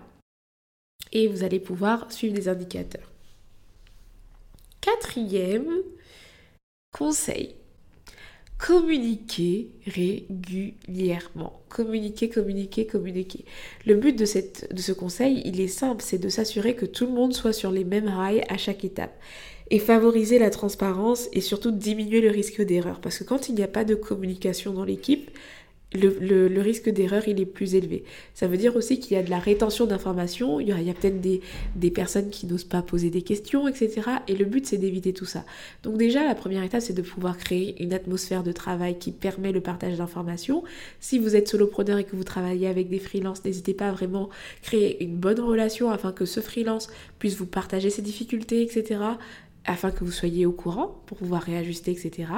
Et 1.12 1.28
vous 1.28 1.44
allez 1.44 1.60
pouvoir 1.60 2.12
suivre 2.12 2.34
des 2.34 2.48
indicateurs. 2.48 3.12
Quatrième 4.82 5.70
conseil, 6.92 7.56
communiquer 8.62 9.70
régulièrement. 9.88 11.62
Communiquer, 11.70 12.30
communiquer, 12.30 12.86
communiquer. 12.86 13.46
Le 13.86 13.96
but 13.96 14.18
de, 14.18 14.26
ce 14.26 14.92
conseil, 14.92 15.42
il 15.46 15.60
est 15.60 15.68
simple, 15.68 16.04
c'est 16.06 16.20
de 16.20 16.30
s'assurer 16.30 16.76
que 16.76 16.86
tout 16.86 17.08
le 17.08 17.12
monde 17.12 17.34
soit 17.34 17.54
sur 17.54 17.72
les 17.72 17.84
mêmes 17.84 18.08
rails 18.08 18.44
à 18.50 18.58
chaque 18.58 18.86
étape. 18.86 19.18
Et 19.72 19.80
favoriser 19.80 20.38
la 20.38 20.50
transparence 20.50 21.30
et 21.32 21.42
surtout 21.42 21.72
diminuer 21.72 22.22
le 22.22 22.30
risque 22.30 22.62
d'erreur. 22.62 23.00
Parce 23.00 23.20
que 23.20 23.24
quand 23.24 23.50
il 23.50 23.56
n'y 23.56 23.64
a 23.64 23.68
pas 23.68 23.86
de 23.86 23.96
communication 23.96 24.74
dans 24.74 24.84
l'équipe, 24.84 25.32
le, 25.94 26.62
risque 26.62 26.90
d'erreur 26.90 27.28
il 27.28 27.40
est 27.40 27.46
plus 27.46 27.76
élevé. 27.76 28.04
Ça 28.34 28.48
veut 28.48 28.58
dire 28.58 28.76
aussi 28.76 29.00
qu'il 29.00 29.18
y 29.18 29.20
a 29.20 29.24
de 29.24 29.30
la 29.30 29.40
rétention 29.40 29.86
d'informations, 29.86 30.60
il 30.60 30.68
y 30.68 30.72
a, 30.90 30.94
peut-être 30.94 31.20
des, 31.20 31.42
des, 31.76 31.92
personnes 31.92 32.30
qui 32.30 32.46
n'osent 32.46 32.64
pas 32.64 32.82
poser 32.82 33.10
des 33.10 33.22
questions, 33.22 33.68
etc. 33.68 34.02
Et 34.28 34.36
le 34.36 34.46
but 34.46 34.66
c'est 34.66 34.78
d'éviter 34.78 35.14
tout 35.14 35.26
ça. 35.26 35.44
Donc 35.84 35.98
déjà 35.98 36.26
la 36.26 36.36
première 36.36 36.64
étape 36.64 36.82
c'est 36.82 36.94
de 36.94 37.02
pouvoir 37.02 37.38
créer 37.38 37.82
une 37.84 37.94
atmosphère 37.94 38.44
de 38.44 38.52
travail 38.52 38.98
qui 38.98 39.12
permet 39.12 39.52
le 39.52 39.62
partage 39.62 39.98
d'informations. 39.98 40.64
Si 41.00 41.20
vous 41.20 41.36
êtes 41.36 41.48
solopreneur 41.48 41.98
et 41.98 42.04
que 42.04 42.16
vous 42.16 42.24
travaillez 42.24 42.68
avec 42.68 42.90
des 42.90 43.00
freelances, 43.00 43.44
n'hésitez 43.44 43.74
pas 43.74 43.90
à 43.90 43.92
vraiment 43.92 44.30
créer 44.62 45.04
une 45.04 45.18
bonne 45.18 45.40
relation 45.40 45.92
afin 45.92 46.12
que 46.12 46.26
ce 46.26 46.40
freelance 46.40 46.90
puisse 47.20 47.36
vous 47.36 47.46
partager 47.46 47.90
ses 47.90 48.02
difficultés, 48.02 48.62
etc 48.62 49.00
afin 49.66 49.92
que 49.92 50.04
vous 50.04 50.12
soyez 50.12 50.46
au 50.46 50.52
courant 50.52 51.02
pour 51.06 51.18
pouvoir 51.18 51.44
réajuster, 51.44 51.92
etc. 51.92 52.32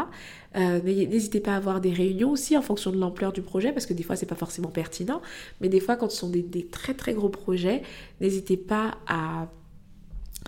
Euh, 0.56 0.82
n'hésitez 0.82 1.40
pas 1.40 1.54
à 1.54 1.58
avoir 1.58 1.80
des 1.80 1.94
réunions 1.94 2.32
aussi 2.32 2.58
en 2.58 2.62
fonction 2.62 2.92
de 2.92 2.98
l'ampleur 2.98 3.32
du 3.32 3.42
projet, 3.42 3.72
parce 3.72 3.86
que 3.86 3.94
des 3.94 4.04
fois 4.04 4.16
c'est 4.16 4.26
pas 4.26 4.36
forcément 4.36 4.70
pertinent, 4.70 5.22
mais 5.62 5.70
des 5.70 5.80
fois 5.80 5.96
quand 5.96 6.12
ce 6.12 6.18
sont 6.18 6.30
des, 6.30 6.66
très 6.66 6.94
très 6.94 7.14
gros 7.14 7.30
projets, 7.30 7.84
n'hésitez 8.20 8.58
pas 8.58 8.98
à 9.08 9.48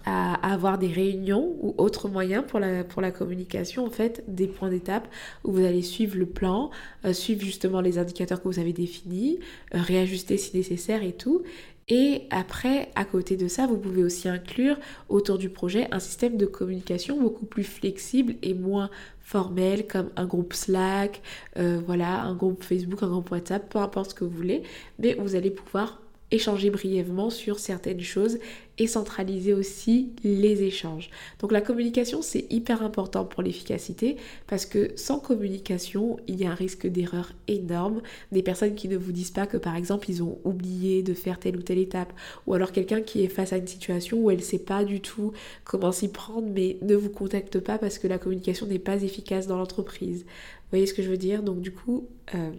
avoir 0.05 0.77
des 0.77 0.87
réunions 0.87 1.55
ou 1.61 1.73
autres 1.77 2.09
moyens 2.09 2.43
pour 2.47 2.59
la, 2.59 2.83
pour 2.83 3.01
la 3.01 3.11
communication, 3.11 3.85
en 3.85 3.89
fait, 3.89 4.23
des 4.27 4.47
points 4.47 4.69
d'étape 4.69 5.07
où 5.43 5.51
vous 5.51 5.65
allez 5.65 5.81
suivre 5.81 6.17
le 6.17 6.25
plan, 6.25 6.69
euh, 7.05 7.13
suivre 7.13 7.41
justement 7.43 7.81
les 7.81 7.97
indicateurs 7.97 8.41
que 8.41 8.47
vous 8.47 8.59
avez 8.59 8.73
définis, 8.73 9.39
euh, 9.73 9.81
réajuster 9.81 10.37
si 10.37 10.55
nécessaire 10.55 11.03
et 11.03 11.13
tout. 11.13 11.43
Et 11.87 12.23
après, 12.31 12.89
à 12.95 13.05
côté 13.05 13.37
de 13.37 13.47
ça, 13.47 13.67
vous 13.67 13.77
pouvez 13.77 14.03
aussi 14.03 14.27
inclure 14.27 14.77
autour 15.07 15.37
du 15.37 15.49
projet 15.49 15.87
un 15.91 15.99
système 15.99 16.35
de 16.35 16.47
communication 16.47 17.19
beaucoup 17.21 17.45
plus 17.45 17.63
flexible 17.63 18.35
et 18.41 18.55
moins 18.55 18.89
formel 19.21 19.85
comme 19.85 20.09
un 20.15 20.25
groupe 20.25 20.53
Slack, 20.53 21.21
euh, 21.57 21.79
voilà, 21.85 22.23
un 22.23 22.33
groupe 22.35 22.63
Facebook, 22.63 23.03
un 23.03 23.09
groupe 23.09 23.29
WhatsApp, 23.29 23.69
peu 23.69 23.77
importe 23.79 24.11
ce 24.11 24.15
que 24.15 24.23
vous 24.23 24.35
voulez, 24.35 24.63
mais 24.97 25.13
vous 25.13 25.35
allez 25.35 25.51
pouvoir 25.51 26.01
échanger 26.31 26.69
brièvement 26.69 27.29
sur 27.29 27.59
certaines 27.59 28.01
choses 28.01 28.39
et 28.77 28.87
centraliser 28.87 29.53
aussi 29.53 30.11
les 30.23 30.63
échanges. 30.63 31.09
Donc 31.39 31.51
la 31.51 31.61
communication, 31.61 32.21
c'est 32.21 32.45
hyper 32.49 32.83
important 32.83 33.23
pour 33.23 33.41
l'efficacité 33.41 34.17
parce 34.47 34.65
que 34.65 34.91
sans 34.95 35.19
communication, 35.19 36.17
il 36.27 36.41
y 36.41 36.45
a 36.45 36.51
un 36.51 36.55
risque 36.55 36.87
d'erreur 36.87 37.31
énorme. 37.47 38.01
Des 38.31 38.43
personnes 38.43 38.75
qui 38.75 38.89
ne 38.89 38.97
vous 38.97 39.11
disent 39.11 39.31
pas 39.31 39.47
que 39.47 39.57
par 39.57 39.75
exemple, 39.75 40.09
ils 40.09 40.23
ont 40.23 40.39
oublié 40.43 41.03
de 41.03 41.13
faire 41.13 41.39
telle 41.39 41.57
ou 41.57 41.61
telle 41.61 41.77
étape 41.77 42.13
ou 42.47 42.53
alors 42.53 42.71
quelqu'un 42.71 43.01
qui 43.01 43.23
est 43.23 43.29
face 43.29 43.53
à 43.53 43.57
une 43.57 43.67
situation 43.67 44.17
où 44.17 44.29
elle 44.29 44.37
ne 44.37 44.43
sait 44.43 44.59
pas 44.59 44.83
du 44.83 45.01
tout 45.01 45.31
comment 45.63 45.91
s'y 45.91 46.09
prendre 46.09 46.47
mais 46.53 46.77
ne 46.81 46.95
vous 46.95 47.09
contacte 47.09 47.59
pas 47.59 47.77
parce 47.77 47.97
que 47.97 48.07
la 48.07 48.17
communication 48.17 48.67
n'est 48.67 48.79
pas 48.79 49.03
efficace 49.03 49.47
dans 49.47 49.57
l'entreprise. 49.57 50.23
Vous 50.23 50.69
voyez 50.71 50.87
ce 50.87 50.93
que 50.93 51.03
je 51.03 51.09
veux 51.09 51.17
dire? 51.17 51.43
Donc 51.43 51.61
du 51.61 51.71
coup... 51.71 52.07
Euh, 52.33 52.51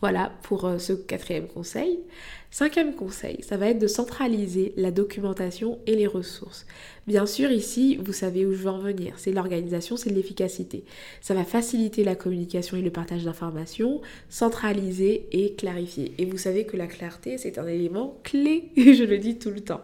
voilà 0.00 0.32
pour 0.42 0.64
euh, 0.64 0.78
ce 0.78 0.92
quatrième 0.92 1.48
conseil. 1.48 1.98
Cinquième 2.50 2.94
conseil, 2.94 3.42
ça 3.42 3.58
va 3.58 3.68
être 3.68 3.78
de 3.78 3.86
centraliser 3.86 4.72
la 4.78 4.90
documentation 4.90 5.78
et 5.86 5.94
les 5.94 6.06
ressources. 6.06 6.64
Bien 7.06 7.26
sûr, 7.26 7.50
ici, 7.50 7.96
vous 8.02 8.14
savez 8.14 8.46
où 8.46 8.52
je 8.52 8.62
veux 8.62 8.70
en 8.70 8.78
venir. 8.78 9.14
C'est 9.18 9.32
l'organisation, 9.32 9.98
c'est 9.98 10.08
l'efficacité. 10.08 10.84
Ça 11.20 11.34
va 11.34 11.44
faciliter 11.44 12.04
la 12.04 12.14
communication 12.14 12.78
et 12.78 12.82
le 12.82 12.90
partage 12.90 13.24
d'informations, 13.24 14.00
centraliser 14.30 15.26
et 15.30 15.54
clarifier. 15.54 16.12
Et 16.16 16.24
vous 16.24 16.38
savez 16.38 16.64
que 16.64 16.78
la 16.78 16.86
clarté, 16.86 17.36
c'est 17.36 17.58
un 17.58 17.66
élément 17.66 18.18
clé, 18.24 18.70
je 18.76 19.04
le 19.04 19.18
dis 19.18 19.38
tout 19.38 19.50
le 19.50 19.60
temps. 19.60 19.82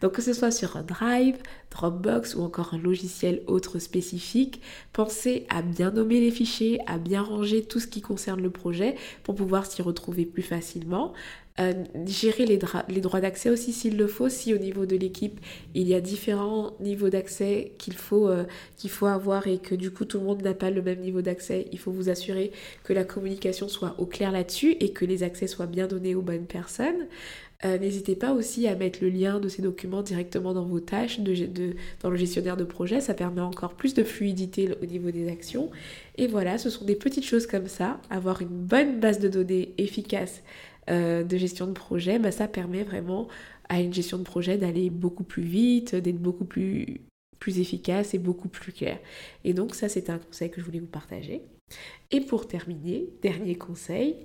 Donc 0.00 0.12
que 0.12 0.22
ce 0.22 0.32
soit 0.32 0.50
sur 0.50 0.76
un 0.76 0.82
Drive, 0.82 1.36
Dropbox 1.70 2.36
ou 2.36 2.42
encore 2.42 2.74
un 2.74 2.78
logiciel 2.78 3.42
autre 3.46 3.78
spécifique, 3.78 4.60
pensez 4.92 5.46
à 5.48 5.62
bien 5.62 5.90
nommer 5.90 6.20
les 6.20 6.30
fichiers, 6.30 6.78
à 6.86 6.98
bien 6.98 7.22
ranger 7.22 7.62
tout 7.62 7.80
ce 7.80 7.86
qui 7.86 8.00
concerne 8.00 8.42
le 8.42 8.50
projet 8.50 8.96
pour 9.22 9.34
pouvoir 9.34 9.66
s'y 9.66 9.82
retrouver 9.82 10.26
plus 10.26 10.42
facilement. 10.42 11.12
Euh, 11.60 11.72
gérer 12.04 12.46
les, 12.46 12.56
droits 12.56 13.20
d'accès 13.20 13.48
aussi 13.48 13.72
s'il 13.72 13.96
le 13.96 14.08
faut, 14.08 14.28
si 14.28 14.52
au 14.52 14.58
niveau 14.58 14.86
de 14.86 14.96
l'équipe 14.96 15.38
il 15.76 15.86
y 15.86 15.94
a 15.94 16.00
différents 16.00 16.72
niveaux 16.80 17.10
d'accès 17.10 17.74
qu'il 17.78 17.92
faut, 17.94 18.28
euh, 18.28 18.42
qu'il 18.76 18.90
faut 18.90 19.06
avoir 19.06 19.46
et 19.46 19.58
que 19.58 19.76
du 19.76 19.92
coup 19.92 20.04
tout 20.04 20.18
le 20.18 20.24
monde 20.24 20.42
n'a 20.42 20.54
pas 20.54 20.70
le 20.70 20.82
même 20.82 20.98
niveau 20.98 21.22
d'accès, 21.22 21.68
il 21.70 21.78
faut 21.78 21.92
vous 21.92 22.08
assurer 22.08 22.50
que 22.82 22.92
la 22.92 23.04
communication 23.04 23.68
soit 23.68 23.94
au 23.98 24.06
clair 24.06 24.32
là-dessus 24.32 24.72
et 24.80 24.90
que 24.90 25.04
les 25.04 25.22
accès 25.22 25.46
soient 25.46 25.66
bien 25.66 25.86
donnés 25.86 26.16
aux 26.16 26.22
bonnes 26.22 26.46
personnes. 26.46 27.06
Euh, 27.64 27.78
n'hésitez 27.78 28.16
pas 28.16 28.32
aussi 28.32 28.66
à 28.66 28.74
mettre 28.74 28.98
le 29.00 29.08
lien 29.08 29.38
de 29.38 29.48
ces 29.48 29.62
documents 29.62 30.02
directement 30.02 30.54
dans 30.54 30.64
vos 30.64 30.80
tâches, 30.80 31.20
dans 31.20 32.10
le 32.10 32.16
gestionnaire 32.16 32.56
de 32.56 32.64
projet. 32.64 33.00
Ça 33.00 33.14
permet 33.14 33.40
encore 33.40 33.74
plus 33.74 33.94
de 33.94 34.02
fluidité 34.02 34.70
au 34.82 34.86
niveau 34.86 35.10
des 35.12 35.28
actions. 35.30 35.70
Et 36.18 36.26
voilà, 36.26 36.58
ce 36.58 36.68
sont 36.68 36.84
des 36.84 36.96
petites 36.96 37.24
choses 37.24 37.46
comme 37.46 37.68
ça. 37.68 38.00
Avoir 38.10 38.42
une 38.42 38.48
bonne 38.48 39.00
base 39.00 39.18
de 39.18 39.28
données 39.28 39.72
efficace 39.78 40.42
euh, 40.90 41.24
de 41.24 41.36
gestion 41.36 41.66
de 41.66 41.72
projet, 41.72 42.18
bah, 42.18 42.30
ça 42.30 42.48
permet 42.48 42.82
vraiment 42.82 43.28
à 43.68 43.80
une 43.80 43.92
gestion 43.92 44.18
de 44.18 44.24
projet 44.24 44.58
d'aller 44.58 44.90
beaucoup 44.90 45.24
plus 45.24 45.42
vite, 45.42 45.94
d'être 45.94 46.20
beaucoup 46.20 46.44
plus, 46.44 47.00
plus 47.38 47.58
efficace 47.58 48.14
et 48.14 48.18
beaucoup 48.18 48.48
plus 48.48 48.72
clair. 48.72 48.98
Et 49.44 49.54
donc 49.54 49.74
ça, 49.74 49.88
c'est 49.88 50.10
un 50.10 50.18
conseil 50.18 50.50
que 50.50 50.60
je 50.60 50.66
voulais 50.66 50.80
vous 50.80 50.86
partager. 50.86 51.42
Et 52.10 52.20
pour 52.20 52.46
terminer, 52.46 53.08
dernier 53.22 53.56
conseil, 53.56 54.16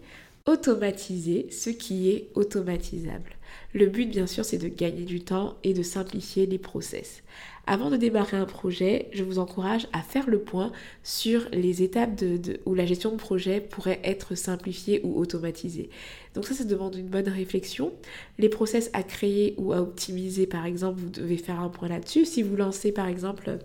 automatiser 0.49 1.47
ce 1.51 1.69
qui 1.69 2.09
est 2.09 2.29
automatisable. 2.33 3.35
Le 3.73 3.85
but, 3.85 4.09
bien 4.09 4.25
sûr, 4.25 4.43
c'est 4.43 4.57
de 4.57 4.67
gagner 4.67 5.03
du 5.03 5.21
temps 5.21 5.57
et 5.63 5.75
de 5.75 5.83
simplifier 5.83 6.47
les 6.47 6.57
process. 6.57 7.21
Avant 7.67 7.91
de 7.91 7.97
démarrer 7.97 8.37
un 8.37 8.45
projet, 8.45 9.09
je 9.13 9.23
vous 9.23 9.37
encourage 9.37 9.87
à 9.93 10.01
faire 10.01 10.27
le 10.27 10.39
point 10.39 10.71
sur 11.03 11.47
les 11.51 11.83
étapes 11.83 12.15
de, 12.15 12.59
où 12.65 12.73
la 12.73 12.87
gestion 12.87 13.11
de 13.11 13.17
projet 13.17 13.61
pourrait 13.61 13.99
être 14.03 14.33
simplifiée 14.33 15.01
ou 15.03 15.19
automatisée. 15.19 15.91
Donc 16.33 16.45
ça, 16.45 16.55
ça 16.55 16.63
demande 16.63 16.95
une 16.95 17.09
bonne 17.09 17.29
réflexion. 17.29 17.93
Les 18.39 18.49
process 18.49 18.89
à 18.93 19.03
créer 19.03 19.53
ou 19.57 19.71
à 19.71 19.81
optimiser, 19.81 20.47
par 20.47 20.65
exemple, 20.65 20.99
vous 20.99 21.09
devez 21.11 21.37
faire 21.37 21.59
un 21.59 21.69
point 21.69 21.89
là-dessus. 21.89 22.25
Si 22.25 22.41
vous 22.41 22.55
lancez, 22.55 22.91
par 22.91 23.07
exemple, 23.07 23.59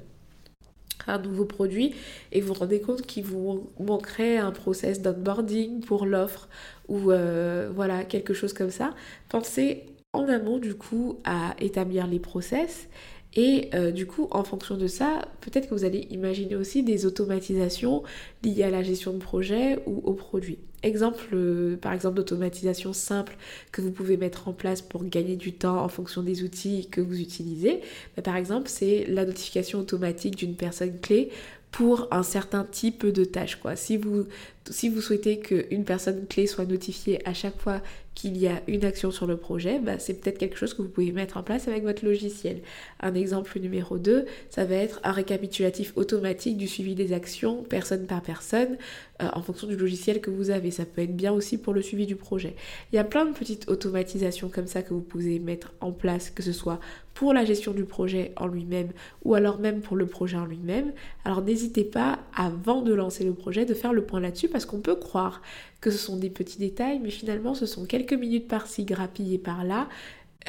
un 1.06 1.18
nouveau 1.18 1.44
produit 1.44 1.94
et 2.32 2.40
vous 2.40 2.48
vous 2.48 2.60
rendez 2.60 2.80
compte 2.80 3.02
qu'il 3.02 3.24
vous 3.24 3.70
manquerait 3.78 4.38
un 4.38 4.52
process 4.52 5.02
d'onboarding 5.02 5.80
pour 5.80 6.06
l'offre 6.06 6.48
ou 6.88 7.10
euh, 7.10 7.70
voilà 7.74 8.04
quelque 8.04 8.34
chose 8.34 8.52
comme 8.52 8.70
ça, 8.70 8.94
pensez 9.28 9.84
en 10.12 10.28
amont 10.28 10.58
du 10.58 10.74
coup 10.74 11.18
à 11.24 11.54
établir 11.60 12.06
les 12.06 12.20
process 12.20 12.88
et 13.36 13.70
euh, 13.74 13.90
du 13.90 14.06
coup, 14.06 14.28
en 14.30 14.44
fonction 14.44 14.76
de 14.76 14.86
ça, 14.86 15.26
peut-être 15.40 15.68
que 15.68 15.74
vous 15.74 15.84
allez 15.84 16.06
imaginer 16.10 16.54
aussi 16.54 16.82
des 16.82 17.04
automatisations 17.04 18.04
liées 18.44 18.62
à 18.62 18.70
la 18.70 18.82
gestion 18.82 19.12
de 19.12 19.18
projet 19.18 19.80
ou 19.86 20.00
au 20.04 20.14
produit. 20.14 20.58
Exemple, 20.84 21.24
euh, 21.32 21.76
par 21.76 21.92
exemple, 21.92 22.16
d'automatisation 22.16 22.92
simple 22.92 23.36
que 23.72 23.80
vous 23.80 23.90
pouvez 23.90 24.16
mettre 24.16 24.48
en 24.48 24.52
place 24.52 24.82
pour 24.82 25.04
gagner 25.04 25.34
du 25.34 25.52
temps 25.52 25.82
en 25.82 25.88
fonction 25.88 26.22
des 26.22 26.44
outils 26.44 26.88
que 26.90 27.00
vous 27.00 27.20
utilisez. 27.20 27.80
Bah, 28.16 28.22
par 28.22 28.36
exemple, 28.36 28.68
c'est 28.68 29.04
la 29.08 29.24
notification 29.24 29.80
automatique 29.80 30.36
d'une 30.36 30.54
personne 30.54 31.00
clé 31.00 31.30
pour 31.72 32.06
un 32.12 32.22
certain 32.22 32.62
type 32.62 33.04
de 33.04 33.24
tâche. 33.24 33.58
Si, 33.74 33.96
vous, 33.96 34.26
si 34.70 34.88
vous 34.88 35.00
souhaitez 35.00 35.38
qu'une 35.38 35.84
personne 35.84 36.26
clé 36.26 36.46
soit 36.46 36.64
notifiée 36.64 37.26
à 37.28 37.34
chaque 37.34 37.58
fois 37.60 37.82
qu'il 38.14 38.36
y 38.36 38.46
a 38.46 38.62
une 38.68 38.84
action 38.84 39.10
sur 39.10 39.26
le 39.26 39.36
projet, 39.36 39.78
bah, 39.80 39.98
c'est 39.98 40.14
peut-être 40.14 40.38
quelque 40.38 40.56
chose 40.56 40.72
que 40.72 40.82
vous 40.82 40.88
pouvez 40.88 41.10
mettre 41.10 41.36
en 41.36 41.42
place 41.42 41.66
avec 41.66 41.82
votre 41.82 42.04
logiciel. 42.04 42.62
Un 43.00 43.14
exemple 43.14 43.58
numéro 43.58 43.98
2, 43.98 44.24
ça 44.50 44.64
va 44.64 44.76
être 44.76 45.00
un 45.02 45.10
récapitulatif 45.10 45.92
automatique 45.96 46.56
du 46.56 46.68
suivi 46.68 46.94
des 46.94 47.12
actions 47.12 47.64
personne 47.64 48.06
par 48.06 48.22
personne 48.22 48.78
euh, 49.20 49.28
en 49.32 49.42
fonction 49.42 49.66
du 49.66 49.76
logiciel 49.76 50.20
que 50.20 50.30
vous 50.30 50.50
avez. 50.50 50.70
Ça 50.70 50.84
peut 50.84 51.02
être 51.02 51.16
bien 51.16 51.32
aussi 51.32 51.58
pour 51.58 51.74
le 51.74 51.82
suivi 51.82 52.06
du 52.06 52.14
projet. 52.14 52.54
Il 52.92 52.96
y 52.96 52.98
a 52.98 53.04
plein 53.04 53.24
de 53.24 53.32
petites 53.32 53.68
automatisations 53.68 54.48
comme 54.48 54.68
ça 54.68 54.82
que 54.82 54.94
vous 54.94 55.00
pouvez 55.00 55.40
mettre 55.40 55.72
en 55.80 55.90
place, 55.90 56.30
que 56.30 56.42
ce 56.42 56.52
soit 56.52 56.78
pour 57.14 57.32
la 57.32 57.44
gestion 57.44 57.72
du 57.72 57.84
projet 57.84 58.32
en 58.36 58.46
lui-même 58.46 58.90
ou 59.24 59.34
alors 59.34 59.58
même 59.58 59.80
pour 59.80 59.96
le 59.96 60.06
projet 60.06 60.36
en 60.36 60.46
lui-même. 60.46 60.92
Alors 61.24 61.42
n'hésitez 61.42 61.84
pas 61.84 62.18
avant 62.36 62.82
de 62.82 62.92
lancer 62.92 63.24
le 63.24 63.34
projet 63.34 63.64
de 63.64 63.74
faire 63.74 63.92
le 63.92 64.04
point 64.04 64.20
là-dessus 64.20 64.48
parce 64.54 64.66
qu'on 64.66 64.78
peut 64.78 64.94
croire 64.94 65.42
que 65.80 65.90
ce 65.90 65.98
sont 65.98 66.16
des 66.16 66.30
petits 66.30 66.58
détails, 66.58 67.00
mais 67.00 67.10
finalement 67.10 67.54
ce 67.54 67.66
sont 67.66 67.86
quelques 67.86 68.12
minutes 68.12 68.46
par-ci 68.46 68.84
grappillées 68.84 69.38
par-là. 69.38 69.88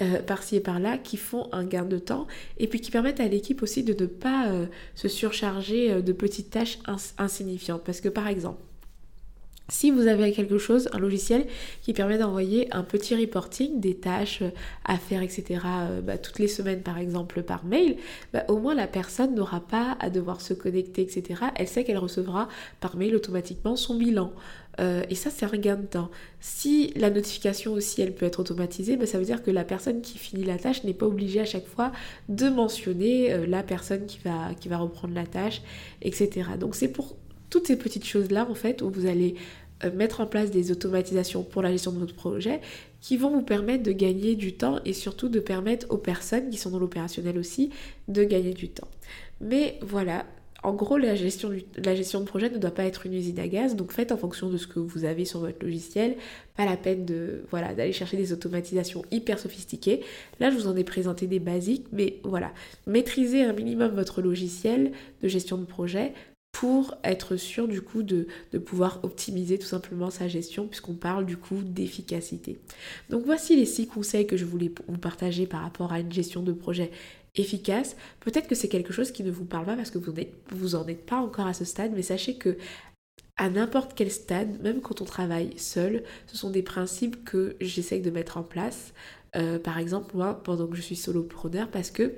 Euh, 0.01 0.21
par-ci 0.21 0.57
et 0.57 0.59
par-là 0.59 0.97
qui 0.97 1.15
font 1.15 1.47
un 1.53 1.63
gain 1.63 1.85
de 1.85 1.97
temps 1.97 2.27
et 2.57 2.67
puis 2.67 2.81
qui 2.81 2.91
permettent 2.91 3.21
à 3.21 3.29
l'équipe 3.29 3.63
aussi 3.63 3.81
de 3.81 3.93
ne 3.97 4.07
pas 4.07 4.49
euh, 4.49 4.65
se 4.93 5.07
surcharger 5.07 5.89
euh, 5.89 6.01
de 6.01 6.11
petites 6.11 6.49
tâches 6.49 6.79
insignifiantes. 7.17 7.81
Parce 7.85 8.01
que 8.01 8.09
par 8.09 8.27
exemple, 8.27 8.59
si 9.67 9.89
vous 9.89 10.07
avez 10.07 10.31
quelque 10.31 10.57
chose, 10.57 10.89
un 10.93 10.99
logiciel 10.99 11.47
qui 11.81 11.93
permet 11.93 12.17
d'envoyer 12.17 12.73
un 12.73 12.83
petit 12.83 13.15
reporting 13.15 13.79
des 13.79 13.95
tâches 13.95 14.43
à 14.83 14.97
faire, 14.97 15.21
etc., 15.21 15.59
bah, 16.03 16.17
toutes 16.17 16.39
les 16.39 16.47
semaines 16.47 16.81
par 16.81 16.99
exemple 16.99 17.41
par 17.41 17.65
mail, 17.65 17.97
bah, 18.31 18.43
au 18.47 18.57
moins 18.59 18.75
la 18.75 18.87
personne 18.87 19.33
n'aura 19.33 19.61
pas 19.61 19.97
à 19.99 20.09
devoir 20.09 20.41
se 20.41 20.53
connecter, 20.53 21.01
etc. 21.01 21.41
Elle 21.55 21.67
sait 21.67 21.83
qu'elle 21.83 21.97
recevra 21.97 22.47
par 22.79 22.95
mail 22.95 23.15
automatiquement 23.15 23.75
son 23.75 23.95
bilan. 23.95 24.31
Euh, 24.79 25.03
et 25.09 25.15
ça, 25.15 25.29
c'est 25.29 25.45
un 25.45 25.57
gain 25.57 25.77
de 25.77 25.85
temps. 25.85 26.11
Si 26.41 26.91
la 26.95 27.09
notification 27.09 27.73
aussi, 27.73 28.01
elle 28.01 28.13
peut 28.13 28.25
être 28.25 28.39
automatisée, 28.39 28.97
bah, 28.97 29.05
ça 29.05 29.17
veut 29.17 29.25
dire 29.25 29.41
que 29.41 29.51
la 29.51 29.63
personne 29.63 30.01
qui 30.01 30.17
finit 30.17 30.43
la 30.43 30.57
tâche 30.57 30.83
n'est 30.83 30.93
pas 30.93 31.05
obligée 31.07 31.39
à 31.39 31.45
chaque 31.45 31.65
fois 31.65 31.91
de 32.29 32.49
mentionner 32.49 33.31
euh, 33.31 33.45
la 33.47 33.63
personne 33.63 34.05
qui 34.05 34.19
va 34.19 34.77
reprendre 34.77 35.13
la 35.15 35.25
tâche, 35.25 35.61
etc. 36.01 36.49
Donc 36.59 36.75
c'est 36.75 36.89
pour 36.89 37.15
toutes 37.55 37.67
ces 37.67 37.77
petites 37.77 38.03
choses-là, 38.03 38.45
en 38.49 38.53
fait, 38.53 38.81
où 38.81 38.89
vous 38.89 39.05
allez 39.05 39.35
euh, 39.85 39.91
mettre 39.93 40.19
en 40.19 40.25
place 40.25 40.51
des 40.51 40.73
automatisations 40.73 41.41
pour 41.41 41.61
la 41.61 41.71
gestion 41.71 41.93
de 41.93 41.99
votre 41.99 42.13
projet 42.13 42.59
qui 42.99 43.15
vont 43.15 43.29
vous 43.29 43.43
permettre 43.43 43.81
de 43.81 43.93
gagner 43.93 44.35
du 44.35 44.57
temps 44.57 44.81
et 44.83 44.91
surtout 44.91 45.29
de 45.29 45.39
permettre 45.39 45.87
aux 45.89 45.97
personnes 45.97 46.49
qui 46.49 46.57
sont 46.57 46.69
dans 46.69 46.79
l'opérationnel 46.79 47.37
aussi 47.37 47.69
de 48.09 48.25
gagner 48.25 48.53
du 48.53 48.67
temps. 48.67 48.89
Mais 49.39 49.79
voilà, 49.81 50.25
en 50.63 50.73
gros, 50.73 50.97
la 50.97 51.15
gestion, 51.15 51.49
la 51.77 51.95
gestion 51.95 52.19
de 52.19 52.25
projet 52.25 52.49
ne 52.49 52.57
doit 52.57 52.71
pas 52.71 52.83
être 52.83 53.05
une 53.05 53.13
usine 53.13 53.39
à 53.39 53.47
gaz, 53.47 53.77
donc 53.77 53.93
faites 53.93 54.11
en 54.11 54.17
fonction 54.17 54.49
de 54.49 54.57
ce 54.57 54.67
que 54.67 54.79
vous 54.79 55.05
avez 55.05 55.23
sur 55.23 55.39
votre 55.39 55.63
logiciel. 55.63 56.17
Pas 56.57 56.65
la 56.65 56.75
peine 56.75 57.05
de 57.05 57.45
voilà 57.51 57.73
d'aller 57.73 57.93
chercher 57.93 58.17
des 58.17 58.33
automatisations 58.33 59.03
hyper 59.11 59.39
sophistiquées. 59.39 60.01
Là, 60.41 60.51
je 60.51 60.57
vous 60.57 60.67
en 60.67 60.75
ai 60.75 60.83
présenté 60.83 61.25
des 61.25 61.39
basiques, 61.39 61.85
mais 61.93 62.19
voilà, 62.25 62.51
maîtrisez 62.85 63.43
un 63.43 63.53
minimum 63.53 63.91
votre 63.95 64.21
logiciel 64.21 64.91
de 65.21 65.29
gestion 65.29 65.57
de 65.57 65.65
projet 65.65 66.11
pour 66.55 66.95
être 67.03 67.35
sûr 67.35 67.67
du 67.67 67.81
coup 67.81 68.01
de, 68.01 68.27
pouvoir 68.65 69.01
optimiser 69.03 69.59
tout 69.59 69.67
simplement 69.67 70.09
sa 70.09 70.29
gestion 70.29 70.67
puisqu'on 70.67 70.93
parle 70.93 71.25
du 71.25 71.35
coup 71.35 71.61
d'efficacité. 71.61 72.57
Donc 73.09 73.25
voici 73.25 73.57
les 73.57 73.65
six 73.65 73.87
conseils 73.87 74.25
que 74.25 74.37
je 74.37 74.45
voulais 74.45 74.71
vous 74.87 74.97
partager 74.97 75.47
par 75.47 75.63
rapport 75.63 75.91
à 75.91 75.99
une 75.99 76.13
gestion 76.13 76.43
de 76.43 76.53
projet 76.53 76.91
efficace, 77.35 77.97
peut-être 78.21 78.47
que 78.47 78.55
c'est 78.55 78.69
quelque 78.69 78.93
chose 78.93 79.11
qui 79.11 79.21
ne 79.23 79.31
vous 79.31 79.43
parle 79.43 79.65
pas 79.65 79.75
parce 79.75 79.91
que 79.91 79.97
vous 79.97 80.13
vous 80.51 80.75
en 80.75 80.87
êtes 80.87 81.05
pas 81.05 81.17
encore 81.17 81.45
à 81.45 81.53
ce 81.53 81.65
stade, 81.65 81.91
mais 81.93 82.03
sachez 82.03 82.35
que 82.35 82.55
à 83.35 83.49
n'importe 83.49 83.91
quel 83.93 84.09
stade, 84.09 84.61
même 84.61 84.79
quand 84.79 85.01
on 85.01 85.05
travaille 85.05 85.57
seul, 85.57 86.03
ce 86.25 86.37
sont 86.37 86.51
des 86.51 86.63
principes 86.63 87.25
que 87.25 87.57
j'essaye 87.59 87.99
de 87.99 88.11
mettre 88.11 88.37
en 88.37 88.43
place. 88.43 88.93
Euh, 89.35 89.59
par 89.59 89.77
exemple, 89.77 90.15
moi, 90.15 90.41
pendant 90.41 90.67
que 90.67 90.77
je 90.77 90.81
suis 90.81 90.95
solopreneur, 90.95 91.67
parce 91.67 91.91
que 91.91 92.13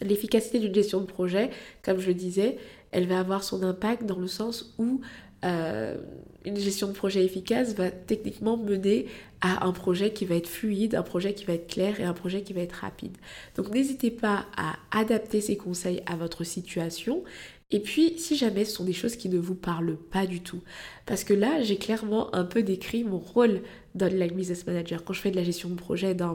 l'efficacité 0.00 0.58
d'une 0.58 0.74
gestion 0.74 1.00
de 1.00 1.06
projet, 1.06 1.50
comme 1.82 1.98
je 1.98 2.08
le 2.08 2.14
disais, 2.14 2.58
elle 2.90 3.06
va 3.06 3.20
avoir 3.20 3.44
son 3.44 3.62
impact 3.62 4.04
dans 4.04 4.18
le 4.18 4.28
sens 4.28 4.74
où 4.78 5.00
euh, 5.44 5.96
une 6.44 6.56
gestion 6.56 6.88
de 6.88 6.92
projet 6.92 7.24
efficace 7.24 7.74
va 7.74 7.90
techniquement 7.90 8.56
mener 8.56 9.06
à 9.40 9.66
un 9.66 9.72
projet 9.72 10.12
qui 10.12 10.24
va 10.24 10.34
être 10.34 10.48
fluide, 10.48 10.94
un 10.94 11.02
projet 11.02 11.32
qui 11.32 11.44
va 11.44 11.52
être 11.52 11.68
clair 11.68 12.00
et 12.00 12.04
un 12.04 12.12
projet 12.12 12.42
qui 12.42 12.52
va 12.52 12.60
être 12.60 12.72
rapide. 12.72 13.16
Donc 13.56 13.70
n'hésitez 13.70 14.10
pas 14.10 14.46
à 14.56 14.76
adapter 14.90 15.40
ces 15.40 15.56
conseils 15.56 16.02
à 16.06 16.16
votre 16.16 16.42
situation. 16.42 17.22
Et 17.70 17.80
puis, 17.80 18.14
si 18.18 18.36
jamais 18.36 18.64
ce 18.64 18.72
sont 18.72 18.84
des 18.84 18.94
choses 18.94 19.16
qui 19.16 19.28
ne 19.28 19.38
vous 19.38 19.54
parlent 19.54 19.98
pas 20.10 20.26
du 20.26 20.40
tout, 20.40 20.62
parce 21.04 21.22
que 21.22 21.34
là, 21.34 21.60
j'ai 21.62 21.76
clairement 21.76 22.34
un 22.34 22.44
peu 22.44 22.62
décrit 22.62 23.04
mon 23.04 23.18
rôle 23.18 23.60
d'online 23.94 24.32
business 24.32 24.66
manager. 24.66 25.04
Quand 25.04 25.12
je 25.12 25.20
fais 25.20 25.30
de 25.30 25.36
la 25.36 25.44
gestion 25.44 25.68
de 25.68 25.74
projet 25.74 26.14
dans 26.14 26.34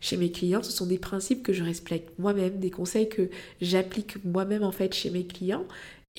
chez 0.00 0.16
mes 0.16 0.30
clients, 0.30 0.62
ce 0.62 0.70
sont 0.70 0.86
des 0.86 0.98
principes 0.98 1.42
que 1.42 1.52
je 1.52 1.64
respecte 1.64 2.16
moi-même, 2.18 2.60
des 2.60 2.70
conseils 2.70 3.08
que 3.08 3.28
j'applique 3.60 4.24
moi-même 4.24 4.62
en 4.62 4.70
fait 4.70 4.94
chez 4.94 5.10
mes 5.10 5.26
clients. 5.26 5.66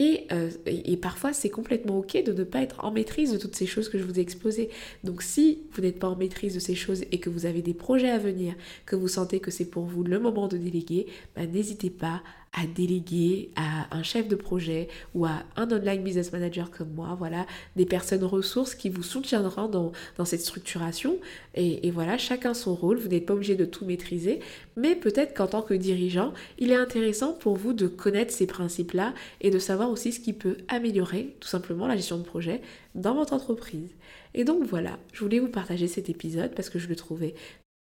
Euh, 0.02 0.50
et, 0.66 0.98
parfois, 0.98 1.34
c'est 1.34 1.50
complètement 1.50 2.00
OK 2.00 2.22
de 2.24 2.32
ne 2.32 2.44
pas 2.44 2.62
être 2.62 2.84
en 2.84 2.92
maîtrise 2.92 3.34
de 3.34 3.38
toutes 3.38 3.56
ces 3.56 3.66
choses 3.66 3.90
que 3.90 3.98
je 3.98 4.04
vous 4.04 4.18
ai 4.18 4.22
exposées. 4.22 4.70
Donc, 5.04 5.22
si 5.22 5.60
vous 5.74 5.82
n'êtes 5.82 6.00
pas 6.00 6.08
en 6.08 6.16
maîtrise 6.16 6.54
de 6.54 6.60
ces 6.60 6.76
choses 6.76 7.04
et 7.12 7.20
que 7.20 7.30
vous 7.30 7.46
avez 7.46 7.62
des 7.62 7.74
projets 7.74 8.10
à 8.10 8.18
venir, 8.18 8.56
que 8.86 8.96
vous 8.96 9.08
sentez 9.08 9.40
que 9.40 9.52
c'est 9.52 9.70
pour 9.70 9.84
vous 9.84 10.04
le 10.04 10.20
moment 10.20 10.48
de 10.48 10.58
déléguer, 10.58 11.08
bah, 11.36 11.46
n'hésitez 11.46 11.90
pas 11.90 12.22
à 12.54 12.66
déléguer 12.66 13.52
à 13.56 13.96
un 13.96 14.04
chef 14.04 14.28
de 14.28 14.36
projet 14.36 14.88
ou 15.14 15.26
à 15.26 15.44
un 15.56 15.72
online 15.72 16.04
business 16.04 16.32
manager 16.32 16.72
comme 16.72 16.92
moi, 16.94 17.16
voilà, 17.18 17.46
des 17.76 17.86
personnes 17.86 18.24
ressources 18.24 18.76
qui 18.76 18.90
vous 18.90 19.04
soutiendront 19.04 19.68
dans, 19.68 19.92
cette 20.26 20.42
structuration. 20.42 21.18
Et, 21.56 21.88
et, 21.88 21.92
voilà, 21.92 22.18
chacun 22.18 22.54
son 22.54 22.76
rôle, 22.76 22.98
vous 22.98 23.08
n'êtes 23.08 23.26
pas 23.26 23.34
obligé 23.34 23.56
de 23.56 23.66
tout 23.66 23.86
maîtriser, 23.86 24.40
mais 24.76 24.96
peut-être 24.96 25.36
qu'en 25.36 25.48
tant 25.48 25.62
que 25.62 25.74
dirigeant, 25.74 26.34
il 26.58 26.72
est 26.72 26.76
intéressant 26.76 27.34
pour 27.34 27.56
vous 27.56 27.74
de 27.74 27.88
connaître 27.88 28.34
ces 28.34 28.48
principes-là 28.48 29.14
et 29.42 29.52
de 29.52 29.60
savoir 29.60 29.90
aussi 29.90 30.12
ce 30.12 30.20
qui 30.20 30.34
peut 30.34 30.58
améliorer 30.68 31.36
tout 31.40 31.48
simplement 31.48 31.88
la 31.88 31.96
gestion 31.96 32.18
de 32.18 32.24
projet 32.24 32.62
dans 32.96 33.16
votre 33.16 33.34
entreprise. 33.34 33.90
Et 34.34 34.44
donc 34.44 34.64
voilà, 34.64 35.00
je 35.14 35.22
voulais 35.22 35.40
vous 35.40 35.48
partager 35.48 35.88
cet 35.88 36.10
épisode 36.10 36.54
parce 36.56 36.70
que 36.70 36.80
je 36.80 36.88
le 36.88 36.96
trouvais 36.96 37.34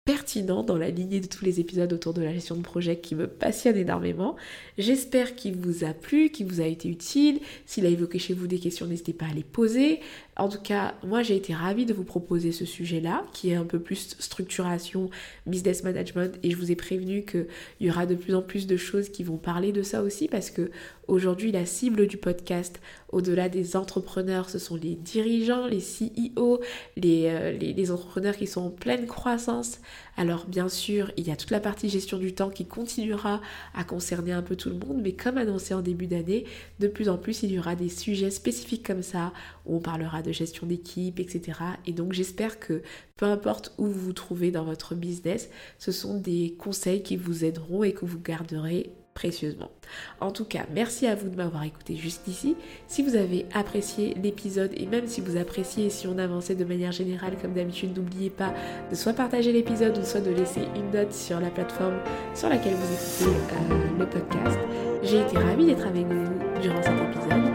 pertinent 0.06 0.62
dans 0.62 0.78
la 0.78 0.92
lignée 0.92 1.20
de 1.20 1.26
tous 1.26 1.44
les 1.44 1.60
épisodes 1.60 1.92
autour 1.92 2.14
de 2.14 2.22
la 2.22 2.32
gestion 2.32 2.56
de 2.56 2.62
projet 2.62 3.00
qui 3.00 3.16
me 3.16 3.26
passionne 3.26 3.76
énormément. 3.76 4.36
J'espère 4.78 5.36
qu'il 5.36 5.56
vous 5.56 5.84
a 5.84 5.94
plu, 5.94 6.30
qu'il 6.30 6.46
vous 6.46 6.62
a 6.62 6.66
été 6.66 6.88
utile. 6.88 7.40
S'il 7.66 7.88
a 7.88 7.90
évoqué 7.90 8.20
chez 8.20 8.36
vous 8.36 8.46
des 8.46 8.60
questions, 8.60 8.86
n'hésitez 8.86 9.14
pas 9.14 9.26
à 9.26 9.34
les 9.34 9.44
poser. 9.44 10.02
En 10.38 10.50
tout 10.50 10.60
cas, 10.60 10.96
moi 11.04 11.24
j'ai 11.24 11.38
été 11.38 11.54
ravie 11.54 11.86
de 11.86 11.94
vous 11.94 12.04
proposer 12.04 12.52
ce 12.52 12.66
sujet-là, 12.66 13.26
qui 13.32 13.52
est 13.52 13.56
un 13.56 13.64
peu 13.64 13.80
plus 13.80 14.16
structuration, 14.20 15.10
business 15.46 15.84
management, 15.84 16.38
et 16.44 16.52
je 16.52 16.58
vous 16.58 16.72
ai 16.72 16.76
prévenu 16.76 17.24
qu'il 17.24 17.48
y 17.80 17.90
aura 17.90 18.06
de 18.06 18.16
plus 18.16 18.36
en 18.36 18.42
plus 18.42 18.68
de 18.68 18.76
choses 18.76 19.10
qui 19.10 19.24
vont 19.24 19.38
parler 19.38 19.72
de 19.72 19.82
ça 19.82 20.02
aussi, 20.02 20.28
parce 20.28 20.50
que 20.50 20.72
aujourd'hui 21.08 21.54
la 21.54 21.66
cible 21.66 22.08
du 22.08 22.18
podcast, 22.18 22.82
au-delà 23.10 23.48
des 23.48 23.78
entrepreneurs, 23.78 24.50
ce 24.50 24.60
sont 24.60 24.76
les 24.76 24.96
dirigeants, 24.96 25.68
les 25.68 25.80
CEO, 25.80 26.60
euh, 26.60 27.52
les, 27.52 27.74
les, 27.74 27.92
entrepreneurs 27.92 28.36
qui 28.36 28.48
sont 28.48 28.62
en 28.62 28.70
pleine 28.70 29.08
croissance. 29.08 29.80
Alors 30.18 30.46
bien 30.46 30.70
sûr, 30.70 31.12
il 31.18 31.28
y 31.28 31.32
a 31.32 31.36
toute 31.36 31.52
la 31.52 31.60
partie 31.60 31.90
gestion 31.90 32.18
du 32.18 32.34
temps 32.34 32.50
qui 32.50 32.66
continuera 32.66 33.42
à 33.74 33.84
concerner 33.84 34.32
un 34.32 34.42
peu 34.42 34.56
tout 34.56 34.70
le 34.70 34.78
monde, 34.78 35.02
mais 35.02 35.12
comme 35.12 35.38
annoncé 35.38 35.74
en 35.74 35.82
début 35.82 36.08
d'année, 36.08 36.46
de 36.80 36.88
plus 36.88 37.10
en 37.10 37.18
plus 37.18 37.44
il 37.44 37.52
y 37.52 37.60
aura 37.60 37.76
des 37.76 37.90
sujets 37.90 38.32
spécifiques 38.32 38.86
comme 38.86 39.04
ça, 39.04 39.34
où 39.66 39.76
on 39.76 39.80
parlera 39.80 40.22
de 40.22 40.32
gestion 40.32 40.68
d'équipe, 40.68 41.20
etc. 41.20 41.60
Et 41.86 41.92
donc 41.92 42.14
j'espère 42.14 42.60
que 42.60 42.82
peu 43.18 43.26
importe 43.26 43.74
où 43.78 43.88
vous 43.88 44.00
vous 44.00 44.14
trouvez 44.14 44.52
dans 44.52 44.64
votre 44.64 44.96
business, 44.96 45.50
ce 45.80 45.92
sont 45.92 46.18
des 46.18 46.56
conseils 46.58 47.04
qui 47.04 47.18
vous 47.18 47.44
aideront 47.44 47.84
et 47.84 47.94
que 47.94 48.06
vous 48.06 48.20
garderez 48.20 48.92
précieusement. 49.16 49.72
En 50.20 50.30
tout 50.30 50.46
cas, 50.46 50.66
merci 50.74 51.08
à 51.08 51.16
vous 51.16 51.30
de 51.30 51.36
m'avoir 51.36 51.64
écouté 51.64 51.96
juste 51.96 52.28
ici. 52.28 52.56
Si 52.88 53.02
vous 53.02 53.16
avez 53.16 53.46
apprécié 53.54 54.14
l'épisode 54.22 54.72
et 54.76 54.86
même 54.86 55.08
si 55.08 55.22
vous 55.22 55.38
appréciez 55.38 55.90
si 55.90 56.06
on 56.06 56.20
avançait 56.20 56.54
de 56.54 56.66
manière 56.66 56.92
générale 56.92 57.36
comme 57.42 57.54
d'habitude, 57.54 57.98
n'oubliez 57.98 58.30
pas 58.30 58.54
de 58.92 58.96
soit 58.96 59.14
partager 59.14 59.52
l'épisode 59.54 59.98
ou 59.98 60.04
soit 60.04 60.20
de 60.20 60.32
laisser 60.32 60.62
une 60.76 60.92
note 60.92 61.14
sur 61.14 61.40
la 61.40 61.50
plateforme 61.50 61.98
sur 62.36 62.50
laquelle 62.50 62.76
vous 62.76 63.26
écoutez 63.26 63.38
euh, 63.72 63.98
le 63.98 64.06
podcast. 64.06 64.60
J'ai 65.02 65.22
été 65.22 65.38
ravie 65.38 65.66
d'être 65.66 65.88
avec 65.88 66.06
vous 66.06 66.62
durant 66.62 66.84
cet 66.84 66.94
épisode 66.94 67.54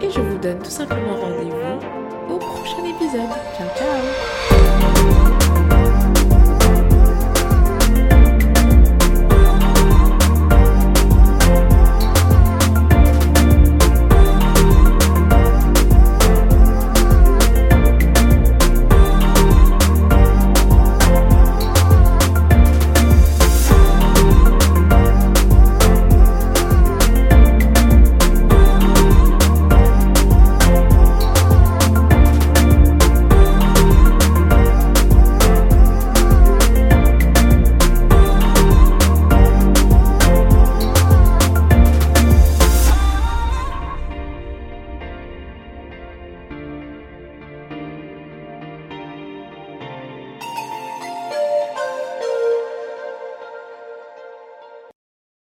et 0.00 0.10
je 0.10 0.20
vous 0.20 0.38
donne 0.38 0.58
tout 0.58 0.70
simplement 0.70 1.14
rendez-vous 1.14 2.34
au 2.34 2.38
prochain 2.38 2.84
épisode. 2.84 3.28
Ciao 3.56 3.68
ciao 3.76 4.09